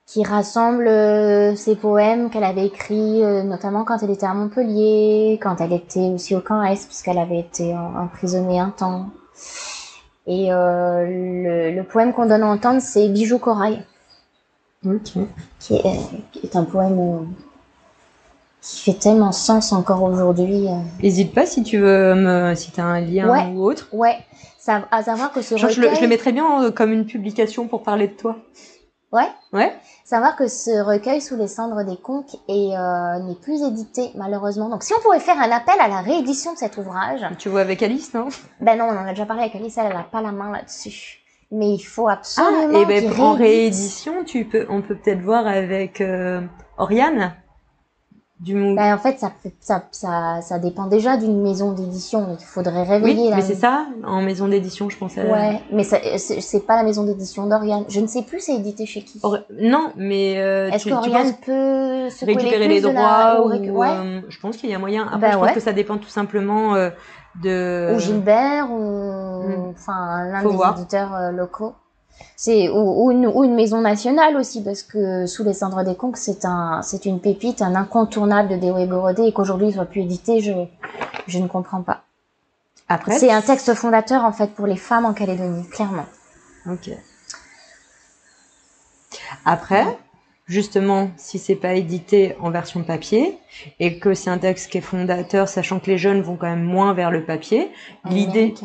[0.05, 5.39] qui rassemble euh, ses poèmes qu'elle avait écrits euh, notamment quand elle était à Montpellier,
[5.41, 9.09] quand elle était aussi au camp Est puisqu'elle avait été emprisonnée un temps.
[10.31, 13.83] Et le, le, poème qu'on donne à entendre, c'est Bijoux corail,
[15.03, 15.81] qui, est,
[16.31, 17.27] qui est un poème
[18.61, 20.67] qui fait tellement sens encore aujourd'hui.
[20.67, 20.77] Euh.
[21.01, 23.87] N'hésite pas si tu veux me, si as un lien ou autre.
[23.91, 24.17] Ouais,
[24.57, 25.73] ça, à savoir que ce recueil...
[25.73, 28.37] je, le, je le mettrais bien euh, comme une publication pour parler de toi.
[29.11, 29.27] Ouais.
[29.53, 29.73] Ouais.
[30.09, 34.67] Savoir que ce recueil sous les cendres des conques est euh, n'est plus édité malheureusement.
[34.67, 37.23] Donc si on pouvait faire un appel à la réédition de cet ouvrage.
[37.37, 38.29] Tu vois avec Alice, non?
[38.59, 41.19] Ben non, on en a déjà parlé avec Alice, elle n'a pas la main là-dessus.
[41.51, 42.71] Mais il faut absolument.
[42.73, 46.03] Ah, et ben en réédition, tu peux, on peut peut-être voir avec
[46.79, 47.35] Oriane
[48.39, 52.37] du ben, en fait, ça, ça, ça, ça dépend déjà d'une maison d'édition.
[52.39, 53.27] Il faudrait réveiller.
[53.27, 55.29] Oui, mais c'est ça, en maison d'édition, je pensais.
[55.29, 57.83] Ouais, mais c'est pas la maison d'édition d'Oriane.
[57.89, 59.21] Je ne sais plus, c'est édité chez qui.
[59.59, 64.69] Non, mais euh, est-ce qu'Oriane peut se récupérer les, droits ou, euh, Je pense qu'il
[64.69, 65.05] y a moyen.
[65.07, 66.89] Après, ben je pense que ça dépend tout simplement euh,
[67.43, 67.93] de.
[67.95, 69.73] Ou Gilbert ou hmm.
[69.75, 71.73] enfin l'un des éditeurs euh, locaux
[72.35, 76.81] c'est ou, une, maison nationale aussi parce que sous les cendres des conques c'est un
[76.81, 80.53] c'est une pépite un incontournable de Dewey Gorodé et qu'aujourd'hui il soit plus édité je
[81.27, 82.03] je ne comprends pas.
[82.87, 86.05] Après c'est un texte fondateur en fait pour les femmes en Calédonie clairement.
[86.65, 86.89] Ok.
[89.45, 89.85] Après
[90.47, 93.37] justement si c'est pas édité en version papier
[93.79, 96.63] et que c'est un texte qui est fondateur sachant que les jeunes vont quand même
[96.63, 97.71] moins vers le papier
[98.05, 98.55] l'idée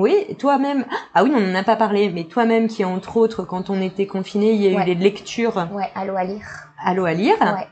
[0.00, 0.84] oui, toi-même.
[1.14, 4.06] Ah oui, on n'en a pas parlé, mais toi-même qui, entre autres, quand on était
[4.06, 5.68] confiné, il y a eu des lectures.
[5.72, 6.46] Ouais, Allô à lire.
[6.84, 7.36] Allô à lire.
[7.40, 7.68] Ouais.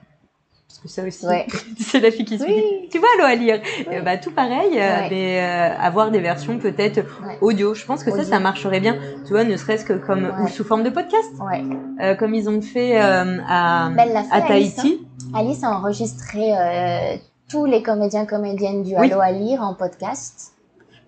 [0.69, 1.27] Parce que ça aussi,
[1.79, 3.61] c'est la fille qui se dit, tu vois, Allô à lire.
[4.05, 7.01] bah, tout pareil, euh, mais euh, avoir des versions peut-être
[7.41, 7.75] audio.
[7.75, 8.97] Je pense que ça, ça marcherait bien.
[9.27, 11.33] Tu vois, ne serait-ce que comme, ou sous forme de podcast.
[11.41, 11.63] Ouais.
[12.01, 13.91] Euh, comme ils ont fait à, à
[14.41, 14.51] Tahiti.
[14.53, 15.39] Alice, hein.
[15.39, 16.53] Alice a enregistré
[17.49, 20.52] tous les comédiens comédiennes du Allô à lire en podcast.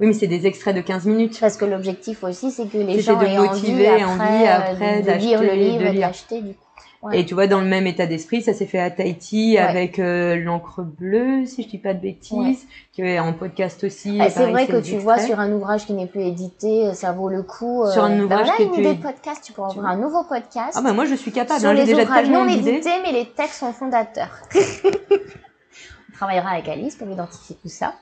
[0.01, 1.39] Oui, mais c'est des extraits de 15 minutes.
[1.41, 5.53] Parce que l'objectif aussi, c'est que les gens aient motiver, envie après, de, lire le
[5.53, 6.65] livre et d'acheter du coup.
[7.13, 10.37] Et tu vois, dans le même état d'esprit, ça s'est fait à Tahiti avec euh,
[10.37, 14.19] l'encre bleue, si je dis pas de bêtises, qui est en podcast aussi.
[14.21, 17.29] Ah, c'est vrai que tu vois sur un ouvrage qui n'est plus édité, ça vaut
[17.29, 17.85] le coup.
[17.85, 20.25] Euh, sur un ouvrage bah, qui est plus des podcasts, tu pourras ouvrir un nouveau
[20.25, 20.73] podcast.
[20.75, 21.61] Ah bah moi je suis capable.
[21.61, 24.41] Sur hein, les déjà ouvrages non édités, mais les textes sont fondateurs.
[24.55, 27.95] On travaillera avec Alice pour identifier tout ça.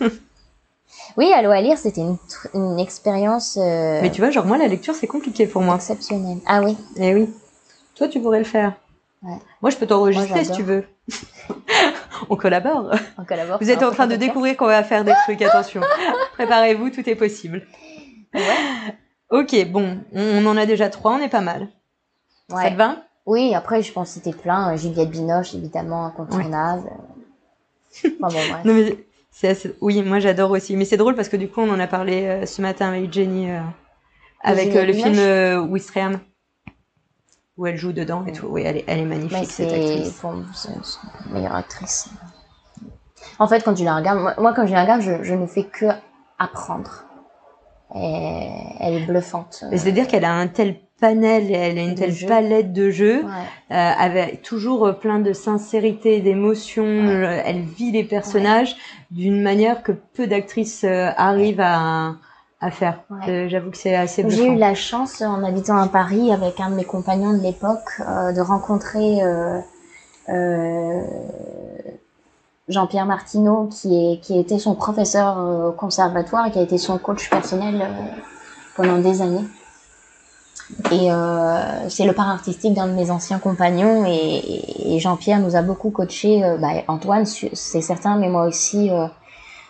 [1.16, 2.16] Oui, Allo à lire, c'était une,
[2.54, 3.58] une expérience.
[3.60, 5.76] Euh, Mais tu vois, genre moi, la lecture, c'est compliqué pour moi.
[5.76, 6.38] Exceptionnel.
[6.46, 6.76] Ah oui.
[6.96, 7.30] Eh oui.
[7.94, 8.74] Toi, tu pourrais le faire.
[9.22, 9.36] Ouais.
[9.60, 10.84] Moi, je peux t'enregistrer si tu veux.
[12.30, 12.90] On collabore.
[13.18, 13.58] On collabore.
[13.60, 15.42] Vous êtes en train de découvrir qu'on va faire des trucs.
[15.42, 15.80] Attention.
[16.34, 17.66] Préparez-vous, tout est possible.
[18.34, 18.40] Ouais.
[19.30, 21.68] Ok, bon, on en a déjà trois, on est pas mal.
[22.50, 22.64] Ouais.
[22.64, 22.96] Ça te va?
[23.24, 24.76] Oui, après, je pense que c'était plein.
[24.76, 26.90] Juliette Binoche, évidemment, incontournable.
[28.04, 28.10] Ouais.
[28.20, 28.56] Enfin, bon, bref.
[28.64, 28.96] Non, mais
[29.80, 30.76] oui, moi j'adore aussi.
[30.76, 33.12] Mais c'est drôle parce que du coup, on en a parlé euh, ce matin avec
[33.12, 33.60] Jenny, euh,
[34.42, 36.20] avec euh, le film Wistreham,
[37.56, 38.46] où elle joue dedans et tout.
[38.46, 40.22] Oui, elle est, elle est magnifique, cette actrice.
[40.54, 40.70] C'est
[41.26, 42.08] une meilleure actrice.
[43.38, 45.64] En fait, quand tu la regardes, moi, quand je la regarde, je, je ne fais
[45.64, 45.86] que
[46.38, 47.04] apprendre.
[47.94, 48.48] Et
[48.80, 49.64] elle est bluffante.
[49.70, 54.40] C'est-à-dire qu'elle a un tel panel elle a une telle palette de jeux euh, avec
[54.42, 56.84] toujours euh, plein de sincérité, d'émotion.
[56.84, 58.76] Euh, elle vit les personnages
[59.10, 62.14] d'une manière que peu d'actrices arrivent à,
[62.60, 63.00] à faire.
[63.26, 66.76] J'avoue que c'est assez J'ai eu la chance, en habitant à Paris, avec un de
[66.76, 69.20] mes compagnons de l'époque, de rencontrer
[72.68, 76.98] Jean-Pierre Martineau, qui, est, qui était son professeur au conservatoire et qui a été son
[76.98, 77.86] coach personnel
[78.76, 79.44] pendant des années.
[80.90, 85.56] Et euh, c'est le part artistique d'un de mes anciens compagnons et, et Jean-Pierre nous
[85.56, 89.06] a beaucoup coaché, euh, bah, Antoine c'est certain, mais moi aussi euh,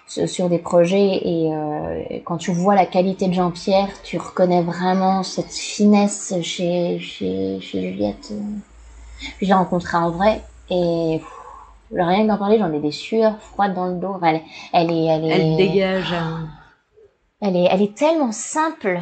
[0.06, 1.20] sur des projets.
[1.24, 6.98] Et euh, quand tu vois la qualité de Jean-Pierre, tu reconnais vraiment cette finesse chez,
[7.00, 8.32] chez, chez Juliette.
[9.40, 11.20] Je l'ai rencontrée en vrai et
[11.92, 14.16] rien que d'en parler, j'en ai des sueurs froides dans le dos.
[14.22, 14.40] elle,
[14.72, 16.12] elle est, elle est, elle dégage.
[16.12, 16.48] Hein.
[17.40, 19.00] Elle est, elle est tellement simple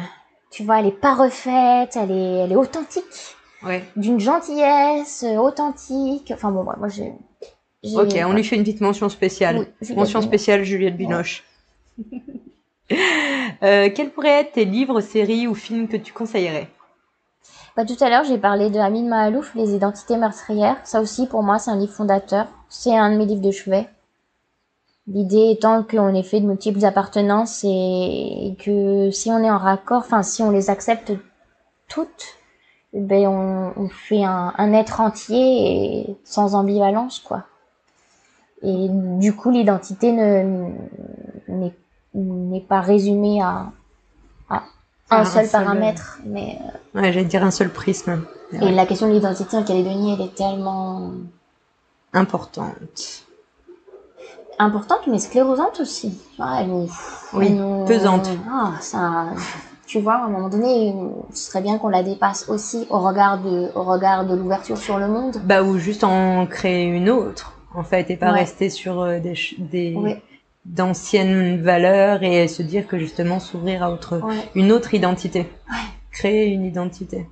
[0.51, 3.35] tu vois, elle est pas refaite, elle est, elle est authentique.
[3.63, 3.83] Ouais.
[3.95, 6.31] D'une gentillesse, euh, authentique.
[6.35, 7.13] Enfin bon, moi, j'ai,
[7.95, 9.67] Ok, on lui fait une petite mention spéciale.
[9.95, 11.45] mention spéciale Juliette Binoche.
[13.63, 16.67] euh, quels pourraient être tes livres, séries ou films que tu conseillerais?
[17.75, 20.77] Bah, Tout à l'heure, j'ai parlé de Amin Mahalouf, Les identités meurtrières.
[20.83, 22.47] Ça aussi, pour moi, c'est un livre fondateur.
[22.69, 23.87] C'est un de mes livres de chevet.
[25.07, 30.03] L'idée étant qu'on est fait de multiples appartenances et que si on est en raccord,
[30.05, 31.11] enfin si on les accepte
[31.87, 32.37] toutes,
[32.93, 33.27] ben
[33.75, 37.45] on, fait un, être entier et sans ambivalence quoi.
[38.61, 40.69] Et du coup l'identité ne
[42.13, 43.71] n'est pas résumée à
[45.11, 46.57] un, seul, paramètre, mais
[46.95, 48.23] euh, ouais j'allais dire un seul prisme.
[48.53, 51.11] Et la question de l'identité en Calédonie elle est tellement
[52.13, 53.25] importante
[54.59, 56.19] importante mais sclérosante aussi.
[57.33, 57.57] oui,
[57.87, 58.29] pesante.
[58.49, 59.27] Ah, ça,
[59.87, 60.95] tu vois, à un moment donné,
[61.33, 64.97] ce serait bien qu'on la dépasse aussi au regard de, au regard de l'ouverture sur
[64.97, 65.37] le monde.
[65.43, 69.35] Bah ou juste en créer une autre, en fait, et pas rester sur euh, des,
[69.57, 70.21] des
[70.65, 74.21] d'anciennes valeurs et se dire que justement s'ouvrir à autre,
[74.55, 75.47] une autre identité,
[76.11, 77.27] créer une identité.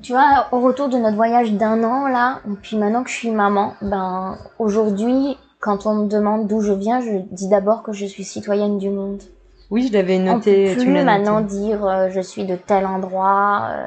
[0.00, 3.14] Tu vois, au retour de notre voyage d'un an là, et puis maintenant que je
[3.16, 7.92] suis maman, ben aujourd'hui quand on me demande d'où je viens, je dis d'abord que
[7.92, 9.22] je suis citoyenne du monde.
[9.70, 10.72] Oui, je l'avais noté.
[10.72, 13.68] On peut plus maintenant dire euh, je suis de tel endroit.
[13.70, 13.86] Euh,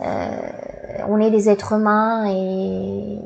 [0.00, 3.18] euh, on est des êtres humains et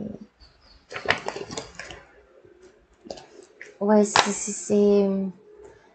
[3.80, 5.08] ouais, c'est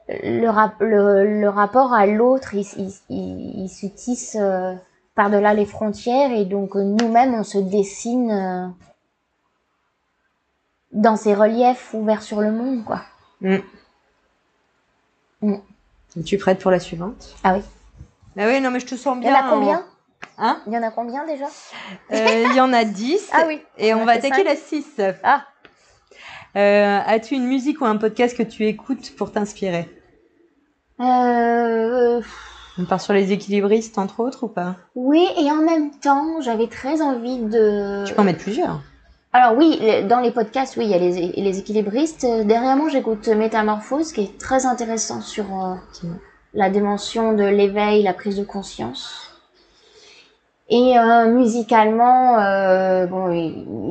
[0.10, 2.66] le, le, rapport à l'autre, il,
[3.10, 4.38] il, il, se tisse
[5.16, 8.74] par-delà les frontières et donc nous-mêmes on se dessine
[10.92, 13.02] dans ces reliefs ouverts sur le monde, quoi.
[13.42, 13.58] Mm.
[15.42, 15.56] Mm.
[16.20, 17.36] Es-tu prête pour la suivante?
[17.44, 17.62] Ah oui.
[18.36, 19.30] Bah oui, non, mais je te sens bien.
[19.30, 19.86] Il y en a combien?
[20.38, 21.46] Hein Il y en a combien déjà?
[22.12, 23.30] Euh, Il y en a 10.
[23.34, 23.62] Ah oui.
[23.78, 25.02] Et on, va attaquer la 6.
[25.24, 25.46] Ah.
[26.56, 29.90] Euh, As-tu une musique ou un podcast que tu écoutes pour t'inspirer?
[31.00, 32.22] Euh...
[32.78, 34.76] On part sur les équilibristes, entre autres, ou pas?
[34.96, 38.06] Oui, et en même temps, j'avais très envie de...
[38.06, 38.82] Tu peux en mettre plusieurs
[39.34, 39.80] alors oui,
[40.10, 42.26] dans les podcasts, oui, il y a les, les équilibristes.
[42.26, 45.76] Derrière moi, j'écoute Métamorphose, qui est très intéressant sur euh,
[46.54, 49.31] la dimension de l'éveil, la prise de conscience.
[50.72, 53.30] Et euh, musicalement, euh, bon,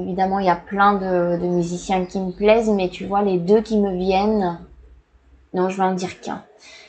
[0.02, 3.38] évidemment, il y a plein de, de, musiciens qui me plaisent, mais tu vois, les
[3.38, 4.58] deux qui me viennent,
[5.54, 6.42] non, je vais en dire qu'un.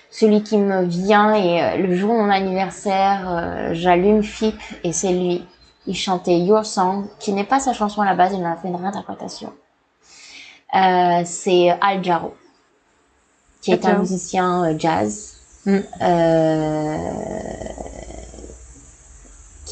[0.10, 5.46] Celui qui me vient et le jour de mon anniversaire, j'allume FIP et c'est lui
[5.88, 8.56] il chantait Your Song, qui n'est pas sa chanson à la base, il en a
[8.56, 9.54] fait une réinterprétation.
[10.76, 12.36] Euh, c'est Al Jarreau,
[13.62, 15.80] qui est un musicien euh, jazz, mm.
[16.02, 16.98] euh,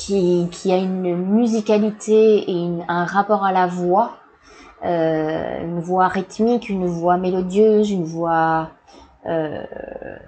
[0.10, 4.18] qui, qui a une musicalité et un rapport à la voix,
[4.84, 8.72] euh, une voix rythmique, une voix mélodieuse, une voix
[9.28, 9.64] euh,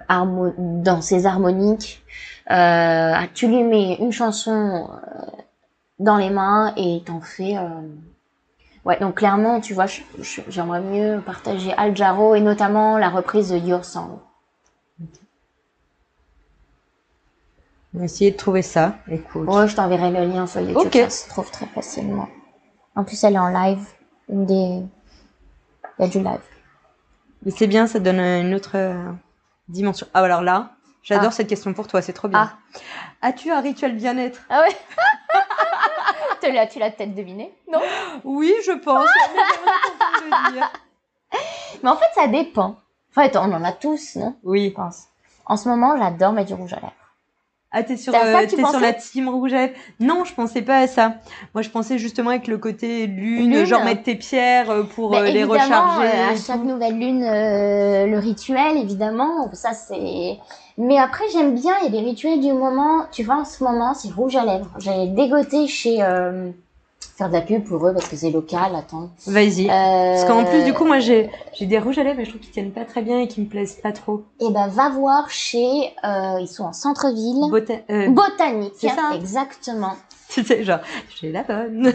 [0.08, 2.04] dans ses harmoniques.
[2.52, 4.88] Euh, tu lui mets une chanson
[5.98, 7.56] dans les mains et t'en fais.
[7.56, 7.66] Euh...
[8.84, 9.86] Ouais, donc clairement, tu vois,
[10.48, 14.18] j'aimerais mieux partager Al Jarreau et notamment la reprise de Your Song.
[17.94, 18.96] On va essayer de trouver ça.
[19.10, 19.48] Écoute.
[19.48, 20.90] Ouais, je t'enverrai le lien sur YouTube.
[20.92, 22.28] Ça se trouve très facilement.
[22.96, 23.84] En plus, elle est en live.
[24.28, 24.54] Une des.
[24.54, 24.88] Il
[25.98, 26.40] y a du live.
[27.44, 29.12] Mais c'est bien, ça donne une autre euh,
[29.68, 30.06] dimension.
[30.14, 30.70] Ah, alors là,
[31.02, 31.32] j'adore ah.
[31.32, 32.50] cette question pour toi, c'est trop bien.
[32.52, 32.78] Ah.
[33.20, 34.40] As-tu un rituel bien-être?
[34.48, 34.76] Ah ouais
[36.40, 37.80] tu l'as, tu l'as peut-être deviné, non?
[38.24, 39.08] Oui, je pense.
[41.82, 42.76] Mais en fait, ça dépend.
[43.10, 44.36] En fait, on en a tous, non?
[44.44, 44.70] Oui.
[44.70, 45.08] Je pense.
[45.44, 46.92] En ce moment, j'adore mettre du rouge à lèvres.
[47.72, 50.78] Ah, t'es sur, euh, es sur la team rouge à lèvres Non, je pensais pas
[50.78, 51.14] à ça.
[51.54, 55.24] Moi, je pensais justement avec le côté lune, genre mettre tes pierres euh, pour euh,
[55.24, 56.08] les recharger.
[56.08, 59.50] à chaque nouvelle lune, le rituel, évidemment.
[59.54, 60.38] Ça, c'est
[60.78, 63.04] mais après, j'aime bien, il y a des rituels du moment.
[63.12, 64.70] Tu vois, en ce moment, c'est rouge à lèvres.
[64.78, 66.02] J'ai dégoté chez...
[66.02, 66.50] Euh,
[67.22, 69.10] faire de la pub pour eux parce que c'est local, attends.
[69.26, 69.66] Vas-y.
[69.66, 69.68] Euh...
[69.70, 72.40] Parce qu'en plus, du coup, moi, j'ai, j'ai des rouges à lèvres, mais je trouve
[72.40, 74.24] qu'ils tiennent pas très bien et qu'ils me plaisent pas trop.
[74.40, 77.44] Et eh ben, va voir chez, euh, ils sont en centre-ville.
[77.90, 78.74] Euh, Botanique.
[78.76, 79.12] C'est ça.
[79.14, 79.94] Exactement.
[80.28, 80.80] Tu sais, genre,
[81.20, 81.92] j'ai la bonne.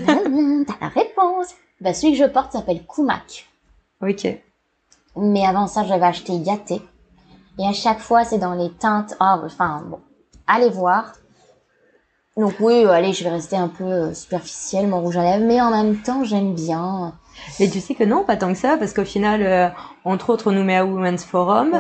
[0.67, 1.55] T'as la réponse.
[1.82, 3.47] Bah, celui que je porte s'appelle Kumak.
[4.01, 4.28] Ok.
[5.15, 6.82] Mais avant ça, j'avais acheté Yaté.
[7.59, 9.15] Et à chaque fois, c'est dans les teintes.
[9.19, 9.99] Enfin, bon,
[10.45, 11.13] allez voir.
[12.38, 15.45] Donc oui, euh, allez, je vais rester un peu euh, superficielle, mon rouge à lèvres,
[15.45, 17.13] mais en même temps, j'aime bien.
[17.59, 19.69] Mais tu sais que non, pas tant que ça, parce qu'au final, euh,
[20.05, 21.71] entre autres, on nous met à Women's Forum.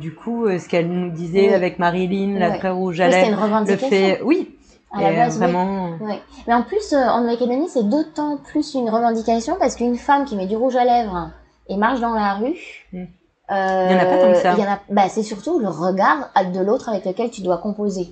[0.00, 4.20] du coup, ce qu'elle nous disait avec Marilyn, la très rouge à lèvres, le fait,
[4.24, 4.56] oui,
[4.92, 5.90] À la base, vraiment.
[6.00, 6.14] Oui.
[6.46, 10.46] Mais en plus, en Macédonie, c'est d'autant plus une revendication parce qu'une femme qui met
[10.46, 11.30] du rouge à lèvres
[11.68, 12.56] et marche dans la rue.
[12.92, 13.04] Hmm.
[13.50, 14.52] il y en a pas tant que ça.
[14.52, 18.08] A, bah, c'est surtout le regard de l'autre avec lequel tu dois composer.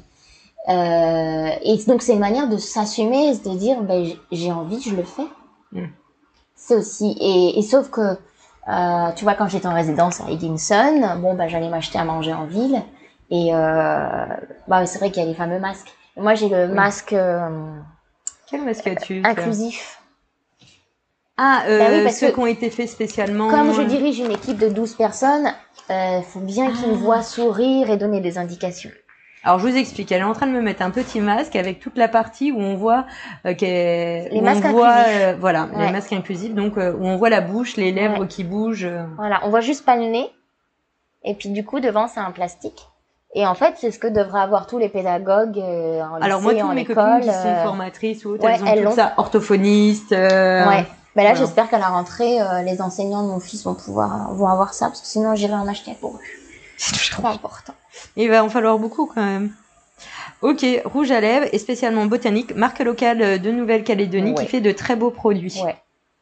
[0.68, 5.02] Euh, et donc c'est une manière de s'assumer, de dire ben, j'ai envie, je le
[5.02, 5.26] fais.
[5.72, 5.86] Mm.
[6.54, 11.18] C'est aussi et, et, sauf que euh, tu vois quand j'étais en résidence à Higginson,
[11.20, 12.82] bon bah j'allais m'acheter à manger en ville
[13.30, 14.26] et euh,
[14.68, 15.92] bah c'est vrai qu'il y a les fameux masques.
[16.16, 17.14] moi j'ai le masque.
[17.14, 17.48] Euh,
[18.50, 20.00] Quel masque as-tu Inclusif.
[21.42, 23.48] Ah, euh, bah ceux qui ont été faits spécialement.
[23.48, 25.54] Comme je dirige une équipe de 12 personnes,
[25.88, 26.98] il euh, faut bien qu'ils me ah.
[26.98, 28.90] voient sourire et donner des indications.
[29.42, 31.80] Alors je vous explique, elle est en train de me mettre un petit masque avec
[31.80, 33.06] toute la partie où on voit
[33.46, 35.20] euh, les masques inclusifs.
[35.22, 38.44] Euh, voilà, les masques inclusifs, donc euh, où on voit la bouche, les lèvres qui
[38.44, 38.90] bougent.
[39.16, 40.30] Voilà, on voit juste pas le nez.
[41.24, 42.86] Et puis du coup devant c'est un plastique.
[43.34, 46.74] Et en fait, c'est ce que devraient avoir tous les pédagogues en Alors moi, toutes
[46.74, 50.10] mes copines qui sont formatrices ou autres, elles ont elles tout ça, orthophonistes.
[50.10, 50.84] Ouais.
[51.16, 54.74] Mais là, j'espère qu'à la rentrée, les enseignants de mon fils vont pouvoir vont avoir
[54.74, 56.20] ça, parce que sinon j'irai en acheter pour eux.
[56.76, 57.72] C'est toujours important.
[58.16, 59.52] Il va en falloir beaucoup quand même.
[60.42, 64.96] Ok, rouge à lèvres et spécialement botanique, marque locale de Nouvelle-Calédonie qui fait de très
[64.96, 65.60] beaux produits.
[65.62, 65.76] Ouais.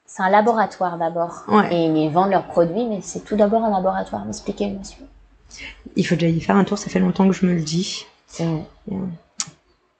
[0.06, 1.44] C'est un laboratoire d'abord.
[1.70, 4.24] Et ils vendent leurs produits, mais c'est tout d'abord un laboratoire.
[4.24, 5.04] M'expliquez, monsieur.
[5.96, 8.06] Il faut déjà y faire un tour, ça fait longtemps que je me le dis.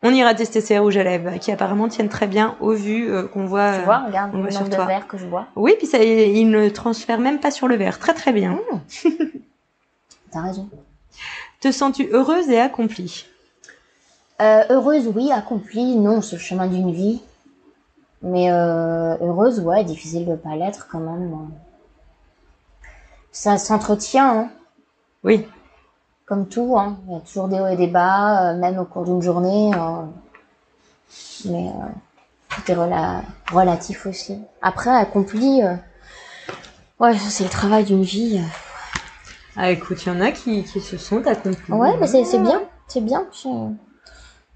[0.03, 3.27] On ira tester ces rouges à lèvres qui apparemment tiennent très bien au vu euh,
[3.27, 3.79] qu'on voit.
[3.79, 5.47] Tu vois, regarde le nombre de verres que je bois.
[5.57, 7.99] Oui, puis ça, il ne transfère même pas sur le verre.
[7.99, 8.53] Très très bien.
[8.53, 9.09] Mmh.
[10.33, 10.69] T'as raison.
[11.61, 13.27] Te sens-tu heureuse et accomplie?
[14.41, 15.33] Euh, Heureuse, oui.
[15.33, 16.23] Accomplie, non.
[16.23, 17.21] C'est le chemin d'une vie.
[18.23, 19.83] Mais euh, heureuse, ouais.
[19.83, 21.51] Difficile de pas l'être quand même.
[23.33, 24.39] Ça s'entretient.
[24.39, 24.51] Hein.
[25.25, 25.49] Oui.
[26.27, 26.79] Comme tout.
[26.79, 26.99] Hein.
[27.09, 29.73] Il y a toujours des hauts et des bas, euh, même au cours d'une journée.
[31.45, 31.73] mais
[32.51, 32.77] tout est
[33.51, 34.39] relatif aussi.
[34.63, 35.63] Après, accompli,
[37.01, 38.41] ouais, c'est le travail d'une vie.
[39.61, 41.73] Ah, écoute, il y en a qui, qui se sont accomplis.
[41.73, 43.27] Ouais, mais c'est bien, c'est bien.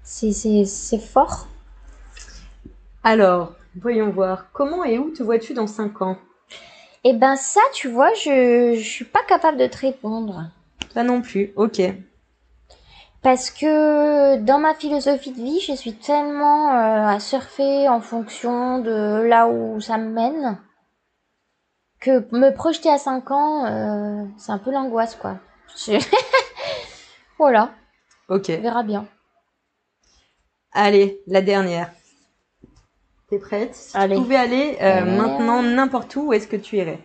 [0.01, 1.47] C'est fort.
[3.03, 4.45] Alors, voyons voir.
[4.53, 6.17] Comment et où te vois-tu dans 5 ans?
[7.03, 10.49] Eh ben ça, tu vois, je, je suis pas capable de te répondre.
[10.93, 11.81] Pas non plus, ok.
[13.21, 18.79] Parce que dans ma philosophie de vie, je suis tellement euh, à surfer en fonction
[18.79, 20.57] de là où ça me mène
[22.03, 25.37] que me projeter à 5 ans, euh, c'est un peu l'angoisse, quoi.
[27.39, 27.71] voilà.
[28.27, 28.51] Ok.
[28.57, 29.07] On verra bien.
[30.73, 31.91] Allez, la dernière.
[33.29, 33.73] T'es prête?
[33.73, 36.99] Si tu pouvais aller euh, maintenant n'importe où, où est-ce que tu irais?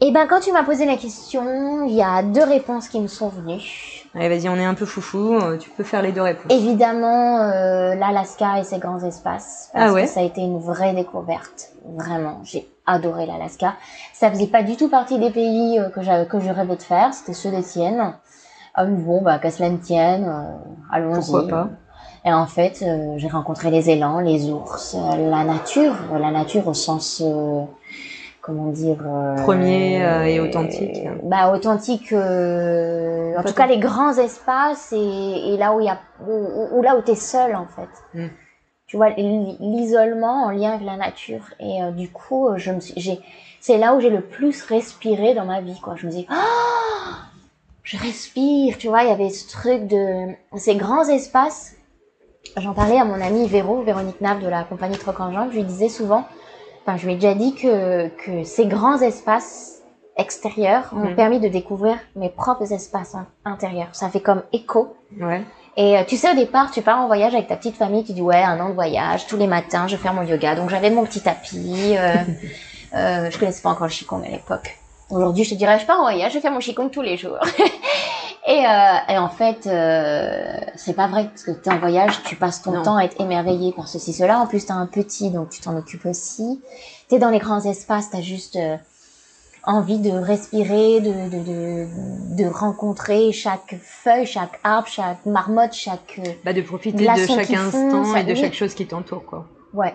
[0.00, 3.06] Eh ben, quand tu m'as posé la question, il y a deux réponses qui me
[3.06, 3.95] sont venues.
[4.14, 5.34] Allez, vas-y, on est un peu foufou.
[5.34, 6.50] Euh, tu peux faire les deux réponses.
[6.50, 9.70] Évidemment, euh, l'Alaska et ses grands espaces.
[9.72, 10.04] Parce ah ouais.
[10.04, 11.72] que ça a été une vraie découverte.
[11.96, 13.74] Vraiment, j'ai adoré l'Alaska.
[14.12, 16.82] Ça faisait pas du tout partie des pays euh, que j'avais que je rêvais de
[16.82, 17.12] faire.
[17.12, 18.14] C'était ceux des tiennes.
[18.74, 21.30] Ah bon, bah qu'à cela ne tienne, euh, allons-y.
[21.30, 21.68] Pourquoi pas
[22.24, 22.84] Et en fait,
[23.16, 27.22] j'ai rencontré les élans, les ours, la nature, la nature au sens
[28.46, 31.02] comment dire euh, premier euh, et authentique.
[31.24, 35.88] Bah authentique euh, en tout cas les grands espaces et, et là où il y
[35.88, 37.88] a où, là où t'es seul en fait.
[38.14, 38.28] Hmm.
[38.86, 41.42] tu vois l'isolement en lien avec la nature.
[41.58, 43.18] Et du coup je me j'ai
[43.60, 45.96] c'est là où j'ai le plus respiré dans ma vie quoi.
[45.96, 47.14] Je me dis oh
[47.82, 49.02] je respire tu vois.
[49.02, 51.74] Il y avait ce truc de ces grands espaces.
[52.56, 55.64] J'en parlais à mon ami Véro Véronique Nav de la compagnie Troc en je lui
[55.64, 56.24] disais souvent
[56.86, 59.82] Enfin, je lui ai déjà dit que, que ces grands espaces
[60.16, 61.16] extérieurs m'ont mhm.
[61.16, 63.88] permis de découvrir mes propres espaces intérieurs.
[63.92, 64.96] Ça fait comme écho.
[65.20, 65.42] Ouais.
[65.76, 68.12] Et euh, tu sais, au départ, tu pars en voyage avec ta petite famille, tu
[68.12, 70.54] dis ouais, un an de voyage, tous les matins, je vais faire mon yoga.
[70.54, 71.96] Donc j'avais mon petit tapis.
[71.96, 72.14] Euh,
[72.94, 74.78] euh, je connaissais pas encore le qigong à l'époque.
[75.10, 77.16] Aujourd'hui, je te dirais, je pars en voyage, je vais faire mon qigong tous les
[77.16, 77.38] jours.
[78.46, 82.22] et, euh, et, en fait, euh, c'est pas vrai parce que tu es en voyage,
[82.24, 84.38] tu passes ton temps à être émerveillé par ceci, cela.
[84.38, 86.62] En plus, tu as un petit, donc tu t'en occupes aussi.
[87.08, 88.76] Tu es dans les grands espaces, tu as juste euh,
[89.66, 96.20] envie de respirer, de, de, de, de, rencontrer chaque feuille, chaque arbre, chaque marmotte, chaque...
[96.24, 99.46] Euh, bah, de profiter de chaque instant et de chaque chose qui t'entoure, quoi.
[99.74, 99.94] Ouais.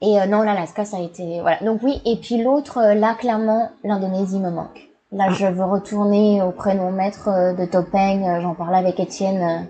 [0.00, 1.40] Et euh, non, l'Alaska, ça a été...
[1.42, 1.58] Voilà.
[1.60, 4.89] Donc oui, et puis l'autre, euh, là, clairement, l'Indonésie me manque.
[5.12, 8.40] Là, je veux retourner auprès de mon maître euh, de Topeng.
[8.40, 9.66] J'en parlais avec Étienne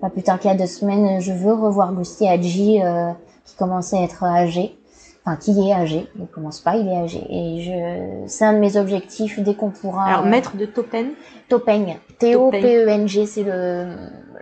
[0.00, 1.20] pas plus tard qu'il y a deux semaines.
[1.20, 2.80] Je veux revoir Gusti Hadji,
[3.44, 4.76] qui commençait à être âgé.
[5.24, 7.24] enfin qui est âgé, il commence pas, il est âgé.
[7.30, 10.06] Et je, c'est un de mes objectifs dès qu'on pourra.
[10.06, 11.12] Alors maître de Topeng.
[11.48, 13.94] Topeng, T-O-P-E-N-G, c'est le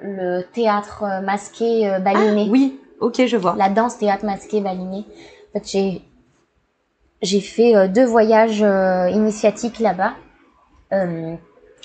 [0.03, 2.45] le théâtre masqué euh, baliné.
[2.47, 3.55] Ah, oui, ok, je vois.
[3.57, 5.05] La danse théâtre masqué baliné.
[5.51, 6.03] En fait, j'ai
[7.23, 10.15] j'ai fait euh, deux voyages euh, initiatiques là-bas,
[10.93, 11.35] euh,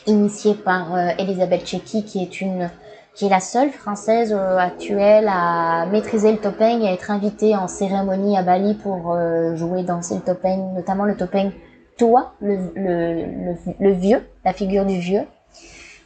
[0.08, 2.70] initiés par Elisabeth Cheki, qui est une
[3.14, 7.70] qui est la seule française actuelle à maîtriser le topeng et à être invitée en
[7.70, 9.18] cérémonie à Bali pour
[9.56, 11.52] jouer, danser le topeng, notamment le topeng
[11.98, 15.24] Tua, le, le, le, vieux, la figure du vieux.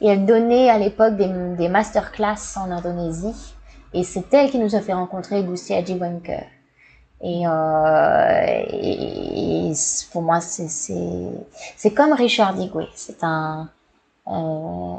[0.02, 3.56] Et elle donnait à l'époque des, des masterclass en Indonésie.
[3.94, 6.44] Et c'est elle qui nous a fait rencontrer Gusti Haji Wanker.
[7.22, 9.74] Et, euh, et,
[10.12, 10.70] pour moi, c'est
[11.76, 12.86] c'est comme Richard Digwe.
[12.96, 13.70] C'est un
[14.28, 14.96] euh,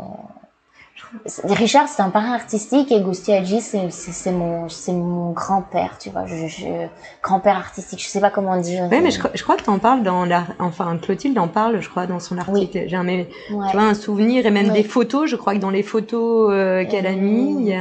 [1.45, 6.27] Richard, c'est un parrain artistique et Gusti Hadji, c'est mon, c'est mon grand-père, tu vois,
[6.27, 6.87] je, je
[7.23, 8.01] grand-père artistique.
[8.01, 8.89] Je sais pas comment dire.
[8.91, 11.81] Oui, mais je, je crois que tu en parles dans la, enfin Clotilde en parle,
[11.81, 12.85] je crois, dans son article.
[12.87, 15.29] J'ai un, tu vois, un souvenir et même des photos.
[15.29, 17.75] Je crois que dans les photos euh, qu'elle a mis.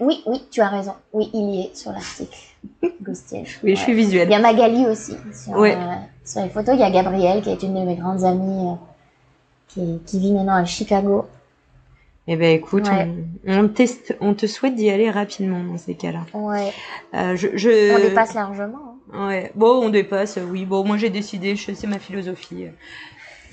[0.00, 0.94] Oui, oui, tu as raison.
[1.12, 2.36] Oui, il y est sur l'article.
[3.62, 4.28] Oui, je suis visuelle.
[4.28, 5.74] Il y a Magali aussi sur, euh,
[6.24, 6.74] sur les photos.
[6.74, 8.74] Il y a Gabrielle qui est une de mes grandes amies euh,
[9.68, 11.26] qui, qui vit maintenant à Chicago.
[12.28, 12.88] Eh ben écoute,
[13.48, 16.20] on, teste, on te souhaite d'y aller rapidement dans ces cas-là.
[16.34, 16.72] Ouais.
[17.14, 17.96] Euh, je, je...
[17.96, 18.96] On dépasse largement.
[19.12, 19.26] Hein.
[19.26, 19.50] Ouais.
[19.56, 20.38] Bon, on dépasse.
[20.50, 20.64] Oui.
[20.64, 21.56] Bon, moi j'ai décidé.
[21.56, 22.66] C'est ma philosophie.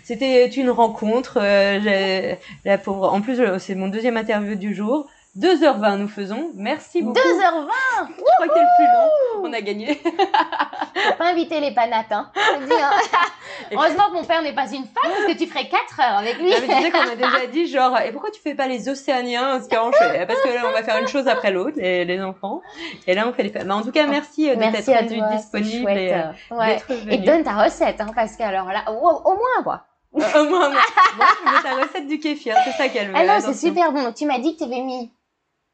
[0.03, 1.39] C'était une rencontre.
[1.41, 3.11] Euh, la pauvre.
[3.11, 5.07] En plus, c'est mon deuxième interview du jour.
[5.37, 6.51] 2h20 nous faisons.
[6.55, 7.19] Merci beaucoup.
[7.19, 9.49] 2h20 Je crois que le plus long.
[9.49, 9.95] On a gagné.
[10.03, 12.31] Faut pas inviter les panates, hein.
[12.35, 12.91] hein.
[13.71, 16.39] Heureusement que mon père n'est pas une femme parce que tu ferais 4 heures avec
[16.39, 16.51] lui.
[16.53, 18.89] Ah, mais tu sais qu'on a déjà dit genre, et pourquoi tu fais pas les
[18.89, 22.61] océaniens Parce que là, on va faire une chose après l'autre, les, les, enfants.
[23.07, 23.67] Et là, on fait les femmes.
[23.67, 26.79] Mais en tout cas, merci, euh, de t'être rendu disponible et euh, ouais.
[27.09, 29.83] Et donne ta recette, hein, parce que alors là, au, au moins, quoi.
[30.15, 30.79] Euh, au moins, moi,
[31.17, 33.13] je veux ta recette du kéfir, c'est ça qu'elle veut.
[33.15, 34.03] Ah non, c'est super bon.
[34.03, 35.11] Donc, tu m'as dit que tu avais mis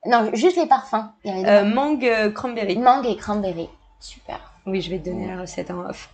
[0.06, 1.06] non, juste les parfums.
[1.26, 2.78] Euh, mangue euh, cranberry.
[2.78, 3.70] Mangue et cranberry.
[3.99, 4.39] Super.
[4.68, 6.10] Oui, je vais te donner la recette en off.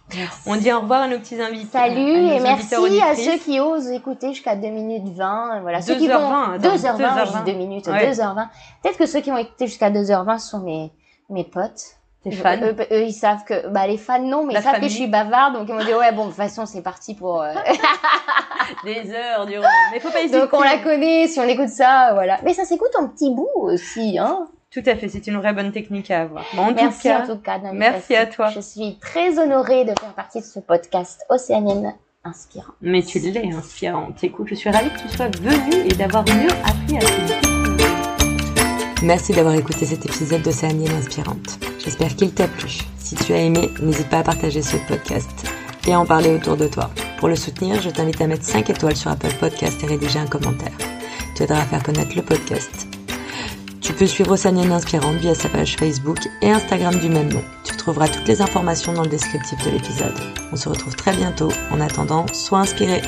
[0.45, 1.69] On dit au revoir à nos petits invités.
[1.71, 5.61] Salut et merci à ceux qui osent écouter jusqu'à 2 minutes 20.
[5.61, 8.47] Voilà, 2 ceux qui vont 20, 2h20, 2 minutes, 2h20.
[8.83, 10.91] Peut-être que ceux qui vont écouter jusqu'à 2h20 sont mes
[11.29, 12.00] mes potes.
[12.23, 12.57] Tes fans.
[12.61, 15.07] Eux, eux, ils savent que bah les fans non, mais ils savent que je suis
[15.07, 17.53] bavarde donc ils m'ont dit ouais bon de toute façon c'est parti pour euh...
[18.83, 19.67] des heures durant.
[19.91, 20.39] Mais faut pas hésiter.
[20.39, 22.39] Donc on la connaît, si on écoute ça, voilà.
[22.43, 24.47] Mais ça s'écoute en petit bout aussi, hein.
[24.71, 26.45] Tout à fait, c'est une vraie bonne technique à avoir.
[26.57, 27.59] en merci tout cas, en tout cas.
[27.73, 28.49] Merci à toi.
[28.49, 31.93] Je suis très honorée de faire partie de ce podcast océanienne
[32.23, 32.73] inspirant.
[32.81, 34.23] Mais tu l'es inspirante.
[34.23, 37.50] Écoute, je suis ravie que tu sois venue et d'avoir mieux appris à te
[39.03, 41.59] Merci d'avoir écouté cet épisode d'Océanienne Inspirante.
[41.83, 42.77] J'espère qu'il t'a plu.
[42.99, 45.27] Si tu as aimé, n'hésite pas à partager ce podcast
[45.87, 46.91] et à en parler autour de toi.
[47.17, 50.27] Pour le soutenir, je t'invite à mettre 5 étoiles sur Apple Podcast et rédiger un
[50.27, 50.77] commentaire.
[51.35, 52.87] Tu aideras à faire connaître le podcast.
[53.81, 57.43] Tu peux suivre Océanienne Inspirante via sa page Facebook et Instagram du même nom.
[57.63, 60.13] Tu trouveras toutes les informations dans le descriptif de l'épisode.
[60.51, 61.49] On se retrouve très bientôt.
[61.71, 63.01] En attendant, sois inspiré.